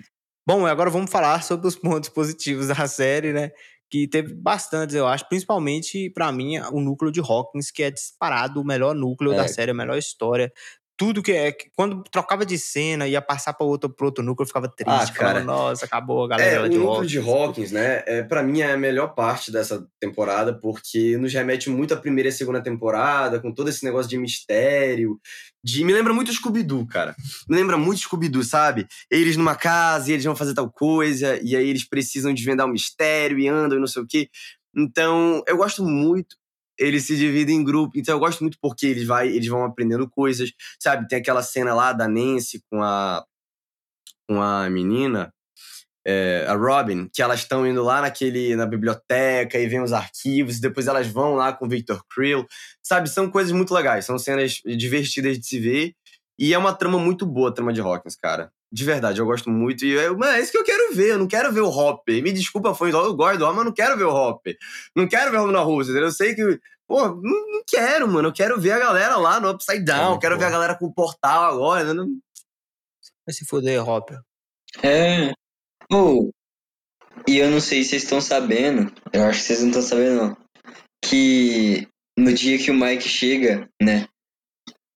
[0.58, 3.50] Bom, agora vamos falar sobre os pontos positivos da série, né?
[3.90, 8.60] Que teve bastantes, eu acho, principalmente pra mim o núcleo de Hawkins, que é disparado
[8.60, 9.48] o melhor núcleo da É.
[9.48, 10.52] série, a melhor história.
[11.00, 11.50] Tudo que é.
[11.50, 14.90] que Quando trocava de cena, ia passar pra outro, pro outro núcleo, eu ficava triste.
[14.92, 15.44] Ah, falava, cara.
[15.44, 17.10] nossa, acabou a galera É, o de núcleo Hawkins.
[17.10, 21.70] de Hawkins, né, é, pra mim é a melhor parte dessa temporada, porque nos remete
[21.70, 25.18] muito à primeira e segunda temporada, com todo esse negócio de mistério,
[25.64, 25.82] de...
[25.84, 27.16] Me lembra muito Scooby-Doo, cara.
[27.48, 28.86] Me lembra muito Scooby-Doo, sabe?
[29.10, 32.72] Eles numa casa e eles vão fazer tal coisa, e aí eles precisam desvendar um
[32.72, 34.28] mistério e andam e não sei o quê.
[34.76, 36.36] Então, eu gosto muito.
[36.80, 40.08] Eles se dividem em grupo, então eu gosto muito porque eles, vai, eles vão aprendendo
[40.08, 41.06] coisas, sabe?
[41.06, 43.22] Tem aquela cena lá da Nancy com a,
[44.26, 45.30] com a menina,
[46.06, 50.56] é, a Robin, que elas estão indo lá naquele, na biblioteca e vem os arquivos,
[50.56, 52.46] e depois elas vão lá com o Victor Krill,
[52.82, 53.10] sabe?
[53.10, 55.94] São coisas muito legais, são cenas divertidas de se ver,
[56.38, 58.50] e é uma trama muito boa, a trama de Hawkins, cara.
[58.72, 61.18] De verdade, eu gosto muito, e eu, mano, é isso que eu quero ver, eu
[61.18, 62.22] não quero ver o Hopper.
[62.22, 64.56] Me desculpa, foi eu gosto do Hopper, mas eu não quero ver o Hopper.
[64.94, 66.08] Não quero ver o Russo, entendeu?
[66.08, 69.50] Eu sei que, pô, não, não quero, mano, eu quero ver a galera lá no
[69.50, 71.92] Upside Down, muito quero ver a galera com o portal agora?
[71.92, 72.06] Não-
[73.26, 74.20] Vai se fuder, Hopper.
[74.82, 75.32] É.
[75.92, 76.30] Oh,
[77.26, 80.16] e eu não sei se vocês estão sabendo, eu acho que vocês não estão sabendo,
[80.22, 80.36] não.
[81.04, 84.06] Que no dia que o Mike chega, né?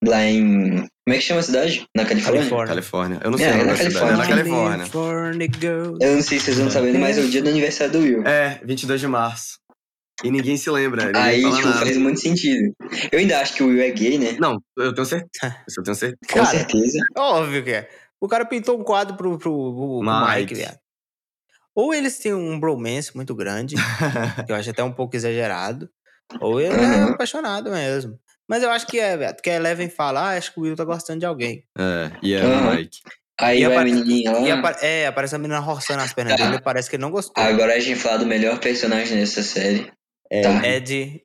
[0.04, 0.86] Lá em.
[1.06, 1.86] Como é que chama a cidade?
[1.94, 2.40] Na Califórnia?
[2.40, 2.68] Califórnia.
[2.68, 3.20] Califórnia.
[3.22, 4.16] Eu não É, sei o é nome da cidade, é Califórnia.
[4.16, 4.78] na Califórnia.
[4.88, 5.98] California girls.
[6.00, 8.22] Eu não sei se vocês estão sabendo, mas é o dia do aniversário do Will.
[8.26, 9.58] É, 22 de março.
[10.22, 11.06] E ninguém se lembra.
[11.06, 11.80] Ninguém Aí, fala tipo, nada.
[11.84, 12.72] faz muito sentido.
[13.12, 14.36] Eu ainda acho que o Will é gay, né?
[14.40, 15.28] Não, eu tenho certeza.
[15.76, 16.16] Eu tenho certeza.
[16.30, 16.98] Com Cara, certeza.
[17.18, 17.90] Óbvio que é.
[18.20, 20.36] O cara pintou um quadro pro, pro, pro, Mike.
[20.40, 20.78] Mike, viado.
[21.74, 23.74] Ou eles têm um bromance muito grande,
[24.46, 25.90] que eu acho até um pouco exagerado,
[26.40, 27.08] ou ele é Uhum.
[27.12, 28.16] apaixonado mesmo.
[28.48, 29.34] Mas eu acho que é, velho.
[29.34, 31.64] Porque a Eleven fala, ah, acho que o Will tá gostando de alguém.
[31.78, 32.98] É, e é o Mike.
[33.40, 34.40] Aí E vai apare- menininha lá.
[34.40, 36.46] E apa- é, aparece a menina roçando as pernas Tá.
[36.46, 37.42] dele, parece que ele não gostou.
[37.42, 39.90] Agora a gente fala do melhor personagem dessa série.
[40.30, 40.40] É.
[40.42, 40.66] Tá.
[40.66, 41.20] Ed.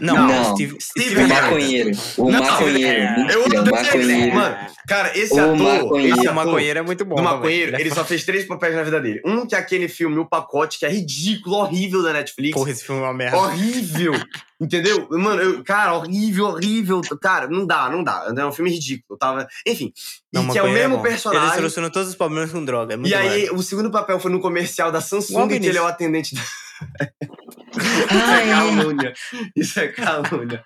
[0.00, 0.54] Não, Não.
[0.54, 0.76] Steve.
[0.80, 1.90] Steve Steve O maconheiro.
[2.16, 2.88] O Não, maconheiro.
[2.88, 3.26] é.
[3.34, 4.34] Eu o odeio maconheiro.
[4.34, 4.56] Mano,
[4.88, 5.56] cara, esse O ator.
[5.58, 6.14] maconheiro.
[6.16, 7.16] Esse O ator maconheiro é muito bom.
[7.16, 7.32] do também.
[7.34, 9.20] maconheiro, é ele só fez três papéis na vida dele.
[9.26, 12.54] Um que é aquele filme O Pacote, que é ridículo, horrível da Netflix.
[12.54, 13.36] Porra, esse filme é uma merda.
[13.36, 14.12] Horrível.
[14.60, 15.08] Entendeu?
[15.10, 17.00] Mano, eu- cara, horrível, horrível.
[17.20, 18.32] Cara, não dá, não dá.
[18.38, 19.18] É um filme ridículo.
[19.18, 19.46] Tava...
[19.66, 19.92] Enfim.
[20.32, 20.94] E Não, que é o maconheiro mesmo.
[21.04, 21.54] Ele personagem.
[21.56, 22.94] solucionou todos os problemas com droga.
[22.94, 23.56] É E aí, bom.
[23.56, 26.40] o segundo papel foi no comercial da Samsung, Logo que ele é o atendente da.
[27.80, 29.12] Isso Ah, é calúnia.
[29.56, 30.62] Isso é calúnia.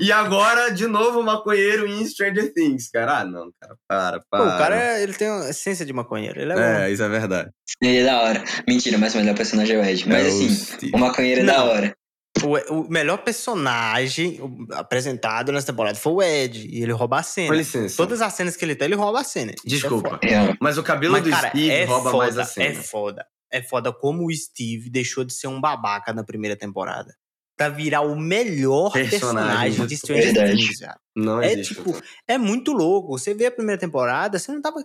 [0.00, 3.18] E agora, de novo, o maconheiro em Stranger Things, cara.
[3.20, 4.44] Ah, não, cara, para, Pô, para.
[4.44, 6.40] o cara, é- ele tem uma essência de maconheiro.
[6.40, 6.60] Ele é, bom.
[6.60, 7.50] É, isso é verdade.
[7.80, 8.44] Ele é da hora.
[8.68, 10.08] Mentira, mas o melhor personagem é o Ed.
[10.08, 10.92] Mas É o assim, Steve.
[10.94, 11.68] o maconheiro é da Não.
[11.68, 11.94] hora.
[12.42, 14.40] O, o melhor personagem
[14.72, 16.66] apresentado nessa temporada foi o Ed.
[16.68, 17.46] E ele rouba a cena.
[17.48, 17.96] Com licença.
[17.96, 19.52] Todas as cenas que ele tem, ele rouba a cena.
[19.52, 20.18] É Desculpa.
[20.22, 22.66] É, Mas o cabelo Mas, do cara, Steve é rouba foda, mais a cena.
[22.66, 23.24] É foda.
[23.54, 27.14] É foda como o Steve deixou de ser um babaca na primeira temporada.
[27.56, 30.56] Pra virar o melhor Personagem personagem, de Stranger.
[30.56, 30.98] Things, cara.
[31.14, 31.76] Não É existe.
[31.76, 31.96] tipo,
[32.26, 33.16] é muito louco.
[33.16, 34.82] Você vê a primeira temporada, você não tava.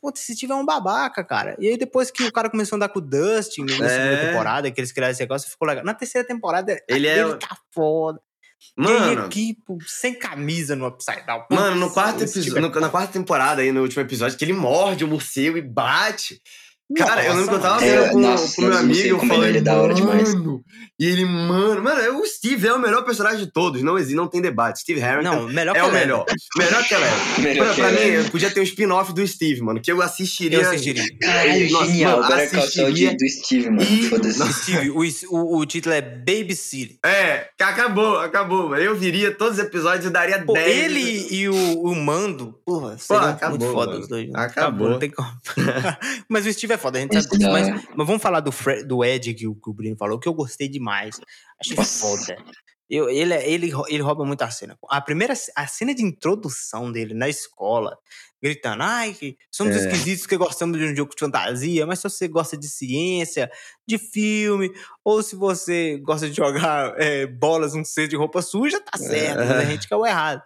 [0.00, 1.54] Pô, se tiver um babaca, cara.
[1.60, 3.88] E aí depois que o cara começou a andar com o Dustin na É.
[3.90, 5.84] segunda temporada, que eles criaram esse negócio, ficou legal.
[5.84, 8.18] Na terceira temporada, Ele é tá foda.
[8.74, 11.44] Mano, aqui, pô, sem camisa no Upside Down.
[11.50, 14.54] mano, no quarto episódio, tipo no- na quarta temporada aí, no último episódio, que ele
[14.54, 16.40] morde o morcego e bate.
[16.96, 19.08] Cara, eu lembro que eu tava Nossa, É, vendo com, nossa, com meu eu amigo,
[19.08, 20.34] eu como ele falei, é da hora demais.
[20.34, 20.64] mano.
[20.98, 24.14] E ele, mano, mano, é o Steve é o melhor personagem de todos, não existe,
[24.14, 24.80] não tem debate.
[24.80, 26.24] Steve Harrington Não, melhor é o melhor.
[26.56, 27.04] Melhor que ela
[27.38, 27.40] é.
[27.42, 30.58] Melhor Pra, mim, podia ter um spin-off do Steve, mano, que eu assistiria.
[30.60, 31.04] Eu assistiria.
[31.20, 32.12] Caralho, Nossa, genial.
[32.12, 33.82] mano, Agora é o assistiria do Steve, mano.
[33.82, 34.52] e- Foda-se.
[34.54, 36.98] Steve, o, o, o título é Baby City.
[37.04, 38.80] É, que acabou, acabou, mano.
[38.82, 40.66] Eu viria todos os episódios e daria Pô, 10.
[40.84, 44.02] ele e o, o Mando, porra, seria acabou, muito foda mano.
[44.02, 44.28] os dois.
[44.30, 44.32] né?
[44.40, 44.88] Acabou.
[44.88, 45.28] não tem como.
[46.30, 47.50] mas o Steve é foda, a gente sabe disso.
[47.50, 47.82] Mas, hora.
[47.96, 50.34] mas vamos falar do, Fre do Ed que o, que o Bruno falou, que eu
[50.34, 51.20] gostei demais.
[51.60, 52.00] Achei Nossa.
[52.34, 52.44] foda.
[52.88, 54.78] Eu, ele, é- ele, ele rouba muito a cena.
[54.88, 57.98] A primeira a cena de introdução dele na escola,
[58.40, 59.80] gritando: ai, que somos É.
[59.80, 63.50] esquisitos que gostamos de um jogo de fantasia, mas se você gosta de ciência,
[63.88, 64.70] de filme,
[65.04, 69.38] ou se você gosta de jogar é, bolas num cesto de roupa suja, tá certo,
[69.38, 70.40] mas a gente quer o errado.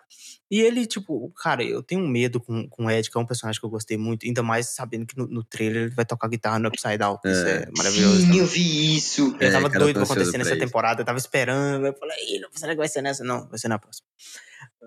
[0.50, 3.24] E ele, tipo, cara, eu tenho um medo com, com o Ed, que é um
[3.26, 6.26] personagem que eu gostei muito, ainda mais sabendo que no, no trailer ele vai tocar
[6.28, 7.18] guitarra no Upside Down.
[7.24, 7.62] Isso É.
[7.62, 8.16] é maravilhoso.
[8.16, 8.38] Sim, também.
[8.40, 9.36] eu vi isso.
[9.40, 11.86] Eu É, tava doido pra acontecer nessa pra temporada, eu tava esperando.
[11.86, 13.22] Eu falei, "Ih, não, será que vai ser nessa?
[13.22, 14.06] Não, vai ser na próxima.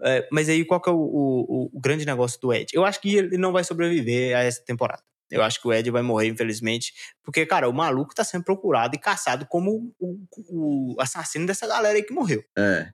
[0.04, 2.68] É, mas aí, qual que é o, o- o grande negócio do Ed?
[2.74, 5.02] Eu acho que ele não vai sobreviver a essa temporada.
[5.32, 6.94] Eu acho que o Ed vai morrer, infelizmente.
[7.24, 11.96] Porque, cara, o maluco tá sendo procurado e caçado como o, o assassino dessa galera
[11.96, 12.44] aí que morreu.
[12.58, 12.92] É.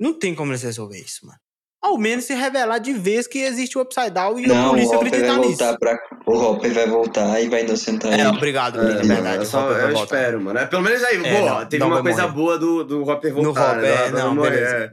[0.00, 1.38] Não tem como eles resolver isso, mano.
[1.80, 4.70] Ao menos se revelar de vez que existe o Upside Down e a Não, o
[4.70, 5.48] polícia acreditar nisso.
[5.58, 5.98] voltar pra.
[6.26, 8.26] O Hopper vai voltar e vai inocentar É, ele.
[8.28, 9.36] obrigado, Bruno, é, É, verdade.
[9.36, 10.58] eu, o só, eu espero, mano.
[10.58, 12.34] É, pelo menos aí, É, pô, não, teve não uma coisa morrer.
[12.34, 13.76] boa do, do Hopper voltar.
[13.76, 14.06] Hopper, né?
[14.06, 14.90] é, não, Hopper, beleza.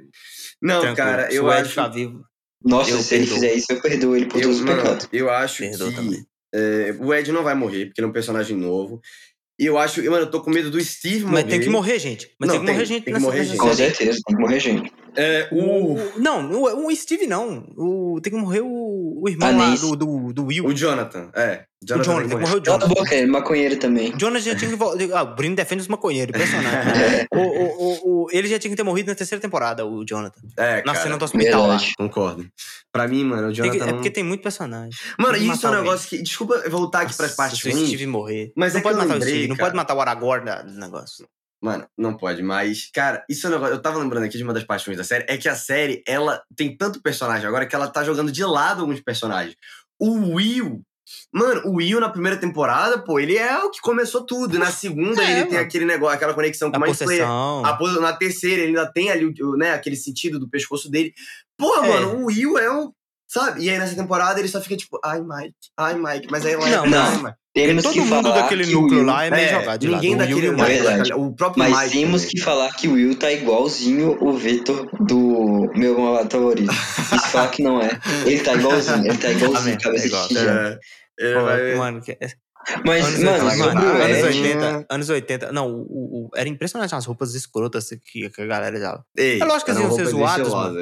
[0.62, 0.96] Não, Tranquilo.
[1.10, 1.70] cara, Se eu o Ed acho.
[1.70, 2.24] ficar vivo,
[2.64, 3.36] Nossa, Eu se ele perdoo.
[3.42, 5.08] fizer isso, eu perdoo ele por Eu, todos os pecados.
[5.12, 6.26] eu acho Perdoo que também.
[6.54, 9.02] é, o Ed não vai morrer, porque ele é um personagem novo.
[9.60, 11.34] E eu acho, mano, eu tô com medo do Steve morrer.
[11.34, 12.30] Mas tem que morrer, gente.
[12.40, 13.58] Mas Não, tem que morrer tem- gente tem que morrer gente.
[13.58, 14.92] Com certeza, tem que morrer gente.
[15.16, 17.66] É, O, o, o- não, o, o Steve não.
[17.78, 20.66] O, tem que morrer o, o irmão A lá do, do, do Will.
[20.66, 21.64] o Jonathan, é.
[21.84, 22.88] O Jonathan, Jonathan, tem que morrer o Jonathan.
[22.88, 24.12] boca, ele é maconheiro também.
[24.14, 25.04] O Jonas já tinha que voltar.
[25.14, 26.86] Ah, o Bruno defende os maconheiros, impressionante.
[26.88, 27.26] né?
[27.32, 30.42] o, o, o, o- ele já tinha que ter morrido na terceira temporada, o Jonathan.
[30.58, 31.78] É, Na cara, cena do hospital lá.
[31.98, 32.48] Concordo.
[32.92, 33.94] Pra mim, mano, o Tem que- Jonathan é não...
[33.96, 34.98] porque tem muito personagem.
[35.20, 36.22] Mano, isso é um negócio que...
[36.24, 37.86] Desculpa voltar aqui pras Nossa, partes se o.
[37.86, 38.52] Steve morrer.
[38.56, 39.68] Mas não é que pode eu matar o lembrei, Steve, não cara.
[39.68, 41.28] pode matar o Aragorn do negócio.
[41.66, 43.74] Mano, não pode, mas, cara, isso é um negócio.
[43.74, 46.44] Eu tava lembrando aqui de uma das paixões da série, é que a série, ela
[46.56, 49.56] tem tanto personagem agora que ela tá jogando de lado alguns personagens.
[50.00, 50.84] O Will.
[51.34, 54.60] Mano, o Will na primeira temporada, pô, ele é o que começou tudo.
[54.60, 55.66] Na segunda, É, ele tem mano.
[55.66, 56.78] aquele negócio, aquela conexão com
[57.66, 61.14] A pos- na terceira, ele ainda tem ali né, aquele sentido do pescoço dele.
[61.58, 61.90] Porra, É.
[61.90, 62.92] mano, o Will é um.
[63.36, 63.64] Sabe?
[63.66, 66.28] E aí nessa temporada ele só fica tipo, ai, Mike, ai, Mike.
[66.32, 67.24] Mas aí ela Não, é, não.
[67.24, 67.36] Mike.
[67.54, 69.88] Temos Todo que mundo falar daquele que núcleo Will- lá é meio É, jogado de
[69.88, 70.28] ninguém lado.
[70.30, 70.84] Daquele o É Mike.
[70.84, 71.14] verdade.
[71.14, 71.92] O próprio Mas Mike.
[72.00, 72.36] temos também.
[72.36, 76.72] que falar que o Will tá igualzinho o Vitor do meu malvado favorito.
[76.72, 77.98] Isso fala que não é.
[78.26, 80.28] Ele tá igualzinho, ele tá igualzinho, cabeça é igual.
[80.28, 80.38] de.
[80.38, 80.78] É,
[81.72, 82.18] é, Mano, que-
[82.86, 85.52] Mas, anos, mano, 80, sobre mano, o anos Ed, 80, anos 80.
[85.52, 89.06] Não, o, o- era impressionante as roupas escrotas que, que a galera usava.
[89.16, 90.26] Ei, É lógico que eles iam ser mano.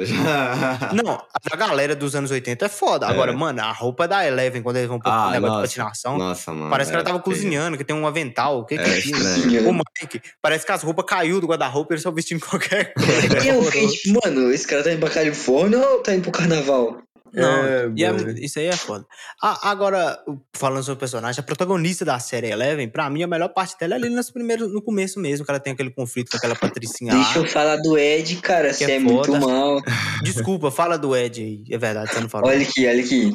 [0.02, 0.08] estilosas.
[1.04, 1.22] Não,
[1.52, 3.06] a galera dos anos 80 é foda.
[3.06, 5.68] Agora, mano, a roupa da Eleven, quando eles vão pro Ah, negócio nossa.
[5.68, 6.70] de patinação, Nossa, mano.
[6.70, 7.24] parece que ela é tava feio.
[7.36, 8.60] cozinhando, que tem um avental.
[8.60, 9.18] O que, que É é aquilo?
[9.18, 9.68] estranho.
[9.68, 13.44] O Mike, parece que as roupas caiu do guarda-roupa e eles estão vestindo qualquer coisa.
[13.44, 16.32] E É eu tipo, mano, esse cara tá indo pra Califórnia ou tá indo pro
[16.32, 16.98] carnaval?
[17.34, 18.14] Não, É, e é-
[18.44, 19.04] isso aí é foda.
[19.42, 20.18] Ah, agora,
[20.52, 23.94] falando sobre o personagem, a protagonista da série Eleven, pra mim, a melhor parte dela
[23.94, 27.12] é ali nos primeiros, no começo mesmo, que ela tem aquele conflito com aquela patricinha
[27.12, 27.44] Deixa lá.
[27.44, 29.80] eu falar do Ed, cara, você é é, muito mal.
[30.22, 31.64] Desculpa, fala do Ed aí.
[31.70, 32.48] É verdade, você não falou.
[32.48, 33.34] Olha aqui, olha aqui.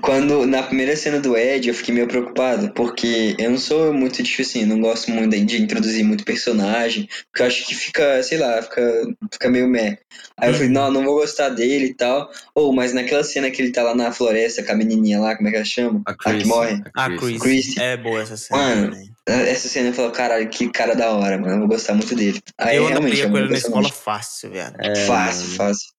[0.00, 4.22] Quando, na primeira cena do Ed, eu fiquei meio preocupado, porque eu não sou muito,
[4.22, 8.38] tipo assim, não gosto muito de introduzir muito personagem, porque eu acho que fica, sei
[8.38, 9.98] lá, fica, fica meio meh.
[10.36, 12.30] Aí eu falei, não, não vou gostar dele e tal.
[12.54, 15.48] Ou, mas naquela cena que ele tá lá na floresta com a menininha lá, como
[15.48, 16.02] é que ela chama?
[16.06, 16.44] A que Chris.
[16.46, 16.82] morre.
[16.96, 17.42] A Chris.
[17.42, 17.76] Chris.
[17.76, 19.10] É boa essa cena Mano, também.
[19.26, 22.40] Essa cena eu falo, caralho, que cara da hora, mano, eu vou gostar muito dele.
[22.56, 24.74] Aí eu realmente andaria é com um ele na escola fácil, velho.
[24.78, 25.56] É, Fácil, mano.
[25.56, 25.97] fácil.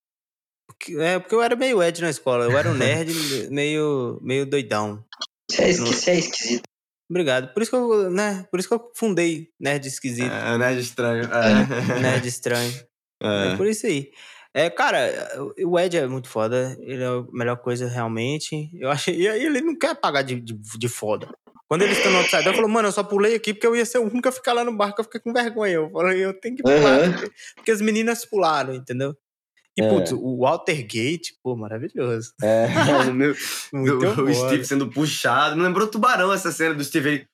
[1.00, 2.46] É, porque eu era meio Ed na escola.
[2.46, 3.12] Eu era um nerd
[3.52, 5.04] meio, meio doidão.
[5.52, 6.64] Você é, esqui- é esquisito.
[7.10, 7.54] Obrigado.
[7.54, 8.46] Por isso que eu, né?
[8.52, 10.32] Por isso que eu fundei Nerd Esquisito.
[10.32, 11.24] É, nerd estranho.
[11.26, 12.00] É.
[12.00, 12.72] Nerd Estranho.
[13.22, 13.58] É É.
[13.58, 14.12] por isso aí.
[14.54, 15.12] É, cara,
[15.66, 16.78] o Ed é muito foda.
[16.80, 18.70] Ele é a melhor coisa realmente.
[18.80, 19.14] Eu achei.
[19.20, 21.28] E aí ele não quer pagar de, de, de foda.
[21.68, 23.86] Quando eles estão no outside, eu falou, mano, eu só pulei aqui porque eu ia
[23.86, 25.74] ser o único a ficar lá no barco, eu fiquei com vergonha.
[25.74, 27.12] Eu falei, eu tenho que pular, Aham.
[27.12, 29.14] porque, porque as meninas pularam, entendeu?
[29.78, 29.90] E, É.
[29.90, 32.34] putz, o Walter Gate, pô, maravilhoso.
[32.42, 32.68] É,
[33.10, 33.34] o, meu,
[33.74, 34.34] o, o.
[34.34, 35.56] Steve sendo puxado.
[35.56, 37.28] Me lembrou tubarão essa cena do Steve.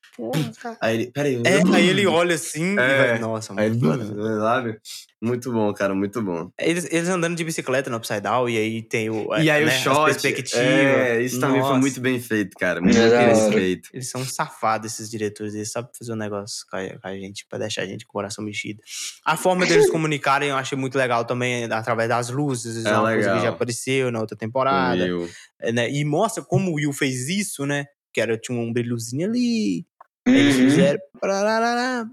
[0.81, 1.41] Aí ele, peraí.
[1.45, 3.05] É, aí ele olha assim É.
[3.05, 4.39] e vai, nossa, Aí muito ele, né?
[4.39, 4.79] sabe?
[5.21, 6.51] Muito bom, cara, muito bom.
[6.59, 9.75] Eles, eles andando de bicicleta no Upside Down e aí tem o, E aí né,
[9.75, 10.05] o shot.
[10.05, 10.63] perspectivas.
[10.65, 11.79] É, isso também foi Nossa.
[11.79, 12.79] muito bem feito, cara.
[12.79, 13.89] Muito É bem feito.
[13.91, 15.55] Eles são safados, esses diretores.
[15.55, 18.11] Eles sabem fazer um negócio com a, com a gente, pra deixar a gente com
[18.11, 18.81] o coração mexido.
[19.25, 22.85] A forma deles comunicarem eu achei muito legal também, através das luzes.
[22.85, 23.41] É É uma coisa que legal.
[23.41, 25.03] já apareceu na outra temporada.
[25.03, 25.27] Will.
[25.61, 25.89] é, né?
[25.91, 27.85] E mostra como o Will fez isso, né?
[28.13, 29.85] Que era, tinha um brilhozinho ali.
[30.27, 30.69] Eles Uhum.
[30.69, 30.99] fizeram.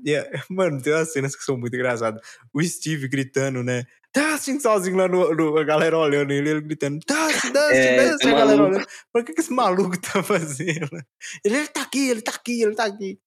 [0.06, 2.20] é, mano, tem umas cenas que são muito engraçadas.
[2.52, 3.84] O Steve gritando, né?
[4.14, 8.28] Dustin sozinho lá no, no- a galera olhando ele, ele gritando, Dustin, Dustin, É, Dustin,
[8.28, 8.86] a galera olhando.
[9.10, 10.90] Por que, que esse maluco tá fazendo?
[11.42, 13.18] Ele, ele tá aqui, ele tá aqui, ele tá aqui.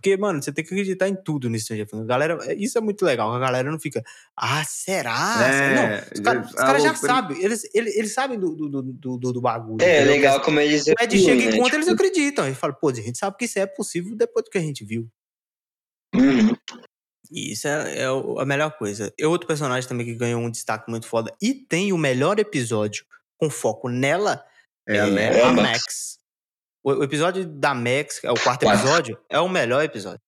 [0.00, 2.06] Porque, mano, você tem que acreditar em tudo nesse Stranger Things.
[2.06, 3.30] Galera, é- isso é muito legal.
[3.34, 4.02] A galera não fica,
[4.34, 5.36] ah, será?
[5.46, 7.42] É, não, os caras cara já sabem.
[7.44, 9.82] Eles, eles, eles sabem do, do, do, do, do bagulho.
[9.84, 10.12] É, entendeu?
[10.14, 11.62] legal como eles O Ed evoluem, chega e né?
[11.62, 12.46] conta, eles Tipo, acreditam.
[12.46, 14.84] Eles falam, pô, a gente sabe que isso é possível depois do que a gente
[14.86, 15.06] viu.
[16.14, 16.56] uhum.
[17.30, 19.12] E isso é, é a melhor coisa.
[19.18, 23.04] E outro personagem também que ganhou um destaque muito foda e tem o melhor episódio
[23.38, 24.44] com foco nela
[24.88, 24.96] É.
[24.96, 26.18] É a a Max.
[26.82, 30.20] O, o episódio da Max, que é o quarto episódio, é o melhor episódio.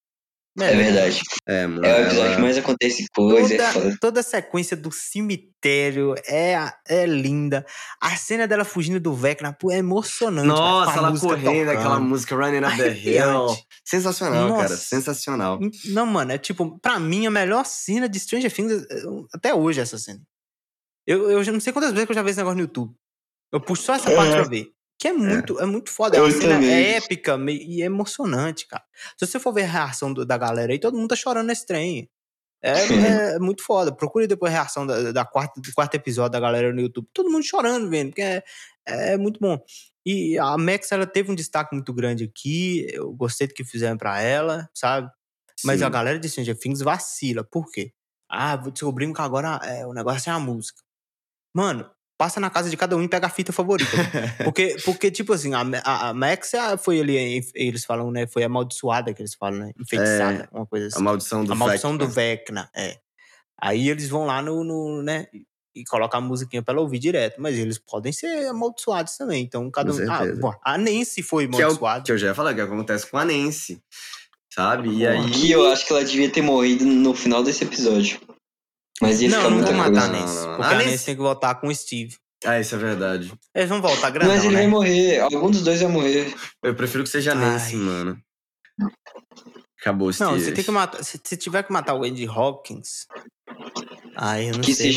[0.61, 1.23] É verdade.
[1.49, 1.83] É, mano.
[1.87, 3.55] É o episódio ela- que mais acontece coisa.
[3.55, 3.73] é.
[3.73, 7.65] Toda, toda a sequência do cemitério é, é linda.
[7.99, 10.47] A cena dela fugindo do Vecna é emocionante.
[10.49, 11.69] cara, Nossa, a ela correndo, tocando.
[11.71, 13.23] aquela música Running Up the Hill.
[13.25, 13.67] Arrepiante.
[13.83, 14.63] Sensacional, cara.
[14.69, 14.77] Nossa.
[14.77, 15.59] Sensacional.
[15.87, 19.03] Não, mano, é tipo, pra mim, a melhor cena de Stranger Things é,
[19.35, 20.21] até hoje é essa cena.
[21.07, 22.95] Eu, eu não sei quantas vezes que eu já vi esse negócio no YouTube.
[23.51, 24.71] Eu puxo só essa parte pra ver.
[25.03, 25.67] Que é muito, é.
[25.67, 26.17] muito foda.
[26.17, 28.85] É Eu uma cena é épica e é emocionante, cara.
[29.19, 31.67] Se você for ver a reação do- da galera aí, todo mundo tá chorando nesse
[31.67, 32.09] trem.
[32.63, 33.91] É, é muito foda.
[33.93, 37.09] Procure depois a reação da, da quarta, do quarto episódio da galera no YouTube.
[37.13, 38.45] Todo mundo chorando, vendo, porque é,
[38.87, 39.59] é muito bom.
[40.07, 42.87] E a Max, ela teve um destaque muito grande aqui.
[42.93, 45.11] Eu gostei do que fizeram pra ela, sabe?
[45.65, 45.85] Mas Sim.
[45.87, 47.43] a galera de Stranger Things vacila.
[47.43, 47.93] Por quê?
[48.31, 50.81] Ah, descobrimos que agora é, o negócio é a música.
[51.53, 53.91] Mano, passa na casa de cada um e pega a fita favorita.
[54.45, 58.27] porque, porque tipo assim, a, a, a Max é- foi ali, eles falam, né?
[58.27, 59.73] Foi amaldiçoada que eles falam, né?
[59.81, 60.99] Enfeitiçada, uma coisa assim.
[60.99, 62.07] A maldição do A maldição Vecna.
[62.07, 62.99] do Vecna, é.
[63.61, 65.27] Aí eles vão lá no, no, né?
[65.75, 67.41] E colocam a musiquinha pra ela ouvir direto.
[67.41, 69.43] Mas eles podem ser amaldiçoados também.
[69.43, 70.11] Então, cada Com um.
[70.13, 72.05] Ah, bom, a Nancy foi Que é o amaldiçoada.
[72.05, 73.83] que eu já ia falar, que acontece com a Nancy.
[74.53, 74.91] Sabe?
[74.91, 75.31] E aí.
[75.31, 78.21] Que eu acho que ela devia ter morrido no final desse episódio.
[79.03, 80.09] Mas ia Não, não vou matar.
[80.09, 80.35] Nancy.
[80.37, 80.57] Não, não.
[80.57, 82.17] Porque A tem que voltar com o Steve.
[82.45, 83.33] Ah, isso é verdade.
[83.55, 84.61] Eles vão voltar grandão, Mas ele né?
[84.63, 85.21] vai morrer.
[85.21, 86.35] Algum dos dois vai morrer.
[86.63, 88.19] Eu prefiro que seja a Nancy, mano.
[89.81, 90.45] Acabou os Não, tears.
[90.45, 91.03] você tem que matar.
[91.05, 93.07] Se, se tiver que matar o Andy Hawkins.
[94.17, 94.95] Ai, eu não Que sei.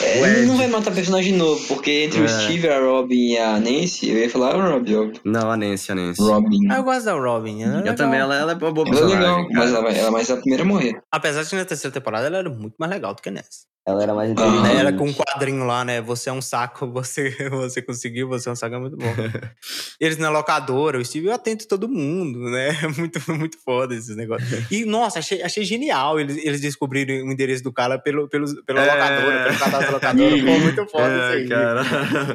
[0.00, 0.46] É, O ele Ed.
[0.46, 2.28] não vai matar personagem novo, porque entre o É.
[2.28, 4.94] Steve, a Robin e a Nancy, eu ia falar a Robin.
[4.94, 5.20] Robin.
[5.24, 6.22] Não, a Nancy, a Nancy.
[6.22, 6.58] Robin.
[6.70, 7.62] Ah, eu gosto da Robin.
[7.62, 7.94] ela é Eu legal.
[7.96, 9.20] também, ela, ela é uma boa Ela é personagem.
[9.36, 11.02] legal, mas ela, ela vai ser a primeira a morrer.
[11.10, 13.71] Apesar de que na terceira temporada ela era muito mais legal do que nessa.
[13.84, 14.76] Ela era mais inteligente.
[14.76, 16.00] Ela com um quadrinho lá, né?
[16.00, 19.06] Você é um saco, você, você conseguiu, você é um saco, é muito bom.
[19.98, 22.70] Eles na locadora, o Steve atento todo mundo, né?
[22.96, 24.70] Muito, muito foda esses negócios.
[24.70, 28.82] E, nossa, achei, achei genial eles, eles descobrirem o endereço do cara pelo, pelo, pela
[28.84, 28.92] É.
[28.92, 30.30] locadora, pelo cadastro da locadora.
[30.36, 31.48] Pô, muito foda É, isso aí.
[31.48, 31.82] cara.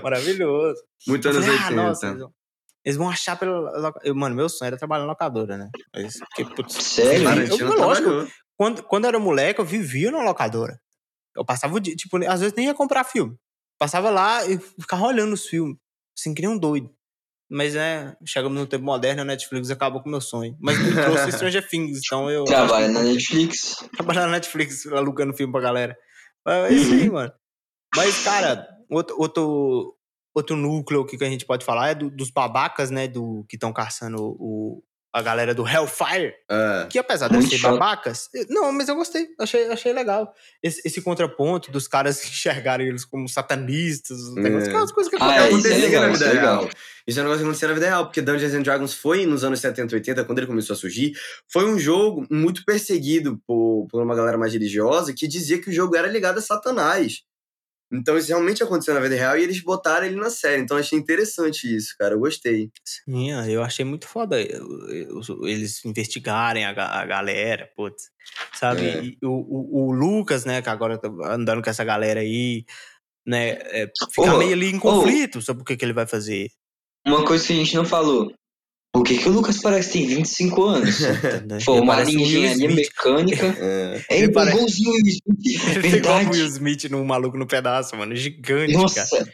[0.03, 0.81] Maravilhoso.
[1.07, 1.67] Muito anos falei, 80.
[1.81, 2.17] ah, nossa,
[2.85, 3.69] eles vão- achar pelo.
[4.15, 5.69] Mano, meu sonho era trabalhar na locadora, né?
[5.95, 7.23] Mas, porque, putz, Sério?
[7.29, 8.27] eu- eu- lógico, trabalhou.
[8.57, 10.79] quando, quando eu era moleque, eu vivia na locadora.
[11.37, 13.35] Eu passava o dia, tipo, às vezes nem ia comprar filme.
[13.79, 15.77] Passava lá e ficava olhando os filmes.
[16.17, 16.89] Assim, que nem um doido.
[17.49, 20.57] Mas é, chegamos no tempo moderno, a Netflix acabou com o meu sonho.
[20.59, 22.43] Mas me trouxe Stranger Things, então eu.
[22.43, 23.77] Trabalha na Netflix.
[23.95, 25.97] Trabalhar na Netflix, alugando filme pra galera.
[26.45, 27.31] É isso aí, mano.
[27.95, 29.95] Mas, cara, outro, outro,
[30.35, 33.07] outro núcleo que a gente pode falar é do- dos babacas, né?
[33.07, 34.83] Do, que estão caçando o,
[35.17, 36.33] a galera do Hellfire.
[36.49, 36.87] É.
[36.89, 37.73] Que apesar de ser chato.
[37.73, 40.33] babacas, não, mas eu gostei, achei, achei legal.
[40.61, 44.67] Esse, esse contraponto dos caras enxergarem eles como satanistas, É.
[44.67, 45.77] aquelas coisas que Ah, É, é, acontecem.
[45.77, 46.69] é legal, na isso vida é real.
[47.07, 49.43] Isso é um negócio que acontecia na vida real, porque Dungeons and Dragons foi nos
[49.43, 51.13] anos 70, 80, quando ele começou a surgir,
[51.47, 55.73] foi um jogo muito perseguido por, por uma galera mais religiosa que dizia que o
[55.73, 57.21] jogo era ligado a Satanás.
[57.91, 60.61] Então isso realmente aconteceu na vida real e eles botaram ele na série.
[60.61, 62.15] Então achei interessante isso, cara.
[62.15, 62.69] Eu gostei.
[62.83, 64.67] Sim, eu achei muito foda eu-
[65.47, 68.09] eles investigarem a, a galera, putz,
[68.53, 68.85] sabe?
[68.85, 69.03] É.
[69.03, 72.65] E o, o, o Lucas, né, que agora tá andando com essa galera aí,
[73.25, 76.49] né, é, fica Ô, meio ali em conflito sobre o que, que ele vai fazer.
[77.05, 78.33] Uma coisa que a gente não falou.
[78.97, 80.97] Por que, que o Lucas parece que tem 25 anos?
[81.65, 83.45] Pô, Ele uma o de Will engenharia mecânica.
[83.61, 84.01] É.
[84.09, 85.61] É Ele parece- igualzinho o Will Smith.
[85.77, 86.51] Ele é igual o Will Verdade.
[86.53, 88.81] Smith no Maluco no Pedaço, mano, gigante, cara.
[88.81, 89.29] Nossa.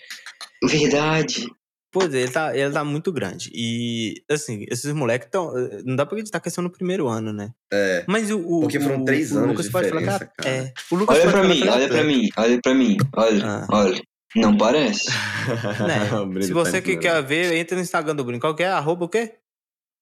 [0.66, 1.47] Verdade.
[1.93, 3.51] Pois é, ele tá, ele tá muito grande.
[3.53, 5.53] E, assim, esses moleques estão.
[5.86, 7.51] Não dá pra acreditar que eles estão no primeiro ano, né?
[7.72, 8.03] É.
[8.07, 8.39] Mas o.
[8.39, 10.55] o Porque foram o- três o anos Lucas de pode falar que diferença, é- cara.
[10.55, 10.74] é.
[10.91, 12.97] O Lucas Olha pra mim, é olha pra mim, olha pra mim.
[13.16, 13.68] Olha, Ah.
[13.72, 14.01] olha.
[14.36, 15.11] Não parece?
[15.11, 16.09] Né?
[16.20, 18.39] O Se tá você que quer ver, entra no Instagram do Bruno.
[18.39, 18.68] Qual que é?
[18.68, 19.34] Arroba o quê?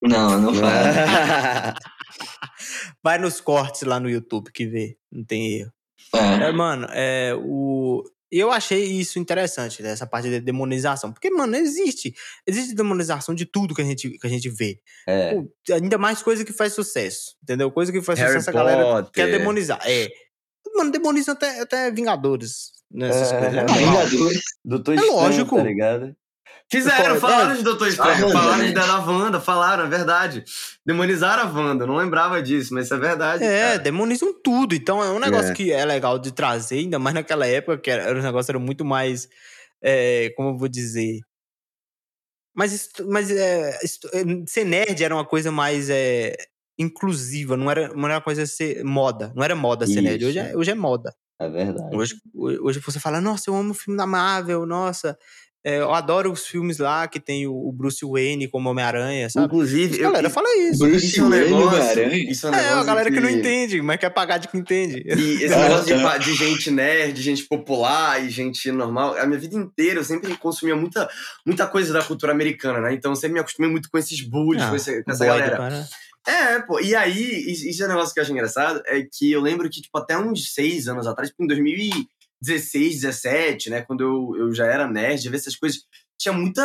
[0.02, 1.76] Não, não fala.
[3.04, 4.98] Vai nos cortes lá no YouTube que vê.
[5.12, 5.72] Não tem erro.
[6.16, 6.50] É.
[6.50, 8.04] É, mano, é, o...
[8.32, 11.12] eu achei isso interessante, né, essa parte de demonização.
[11.12, 12.14] Porque, mano, existe.
[12.46, 14.80] Existe demonização de tudo que a gente, que a gente vê.
[15.08, 15.34] É.
[15.36, 17.36] Pô, ainda mais coisa que faz sucesso.
[17.44, 17.72] Entendeu?
[17.72, 19.12] Coisa que faz Harry sucesso a galera Potter.
[19.12, 19.80] quer demonizar.
[19.86, 20.10] É.
[20.76, 22.72] Mano, demonizam até, até Vingadores.
[22.92, 23.40] Nessas É.
[23.40, 23.58] coisas.
[23.58, 23.78] É normal.
[24.08, 24.42] Vingadores.
[24.66, 25.56] Doutor É lógico.
[25.58, 26.16] tá ligado?
[26.72, 27.56] Fizeram, Pô, falaram é.
[27.58, 30.44] de Doutor Estranho, Ah, falaram de da Wanda, falaram, é verdade.
[30.86, 33.44] Demonizaram a Wanda, não lembrava disso, mas isso é verdade.
[33.44, 33.80] É, cara.
[33.80, 34.74] demonizam tudo.
[34.74, 35.54] Então é um negócio É.
[35.54, 38.60] que é legal de trazer, ainda mais naquela época, que era, era um negócio era
[38.60, 39.28] muito mais.
[39.84, 41.20] é, como eu vou dizer?
[42.56, 43.80] Mas, mas é, é,
[44.46, 46.36] ser nerd era uma coisa mais é,
[46.78, 49.32] inclusiva, não era, não era uma coisa ser moda.
[49.36, 50.24] Não era moda ser nerd.
[50.26, 51.14] Hoje é, hoje é moda.
[51.40, 51.96] É verdade.
[51.96, 55.18] Hoje, hoje você fala, nossa, eu amo o filme da Marvel, nossa,
[55.64, 59.46] É, eu adoro os filmes lá que tem o Bruce Wayne como Homem-Aranha, sabe?
[59.46, 60.80] Inclusive, A galera eu, fala isso.
[60.80, 61.54] Bruce isso é Wayne.
[61.54, 62.32] Homem-Aranha?
[62.32, 63.20] Isso é um É, a galera que...
[63.20, 65.04] não entende, mas quer pagar de quem entende.
[65.06, 66.18] E esse Ah, negócio de, tá.
[66.18, 70.76] de gente nerd, gente popular e gente normal, a minha vida inteira eu sempre consumia
[70.76, 71.08] muita,
[71.46, 72.94] muita coisa da cultura americana, né?
[72.94, 75.58] Então eu sempre me acostumei muito com esses bullies, Ah, com, esse- com essa galera.
[75.58, 75.88] cara.
[76.28, 76.80] É, pô.
[76.80, 79.82] E aí, isso é um negócio que eu acho engraçado, é que eu lembro que,
[79.82, 81.48] tipo, até uns seis anos atrás, tipo, em
[82.42, 83.82] 2016, 17, né?
[83.82, 85.82] Quando eu, eu já era nerd, eu ver essas coisas.
[86.20, 86.62] Tinha muita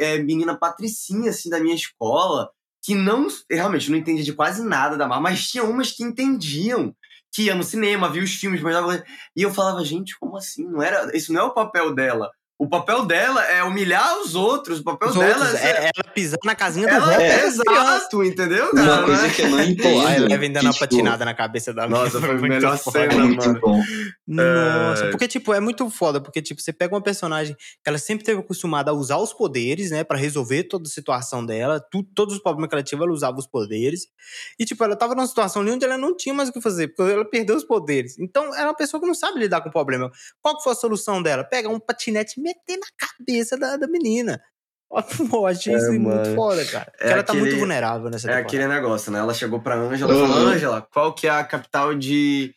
[0.00, 2.50] é, menina patricinha, assim, da minha escola,
[2.82, 6.94] que não, realmente, não entendia de quase nada da Marvel, mas tinha umas que entendiam.
[7.32, 9.04] Que ia no cinema, via os filmes, mas
[9.36, 10.66] e eu falava, gente, como assim?
[10.66, 12.28] Não era, isso não é o papel dela.
[12.62, 14.80] O papel dela é humilhar os outros.
[14.80, 15.70] O papel Os dela outros, é.
[15.70, 17.46] é ela pisar na casinha do Ela é, É.
[17.46, 18.96] exato, entendeu, cara?
[18.98, 19.30] Uma coisa é?
[19.30, 20.06] que eu não entendo.
[20.06, 23.00] a Eleven dando uma tipo, patinada na cabeça da Nossa, foi a muito melhor foda.
[23.00, 23.24] É cena.
[23.24, 23.60] muito mano.
[23.62, 23.82] bom.
[24.28, 25.10] Nossa, É.
[25.10, 28.40] porque, tipo, é muito foda, porque, tipo, você pega uma personagem que ela sempre teve
[28.40, 32.42] acostumada a usar os poderes, né, pra resolver toda a situação dela, tu- todos os
[32.42, 34.02] problemas que ela tinha, ela usava os poderes,
[34.58, 36.88] e, tipo, ela tava numa situação ali onde ela não tinha mais o que fazer,
[36.88, 38.18] porque ela perdeu os poderes.
[38.18, 40.10] Então, ela é uma pessoa que não sabe lidar com o problema.
[40.42, 41.42] Qual que foi a solução dela?
[41.42, 44.40] Pegar um patinete e meter na cabeça da, da menina.
[45.32, 46.34] Eu achei isso É, muito mano.
[46.34, 46.90] foda, cara.
[46.90, 48.46] Porque É ela tá aquele- muito vulnerável nessa É temporada.
[48.46, 49.18] aquele negócio, né?
[49.20, 50.28] Ela chegou pra Ângela e Uhum.
[50.28, 52.52] falou: Ângela, qual que é a capital de.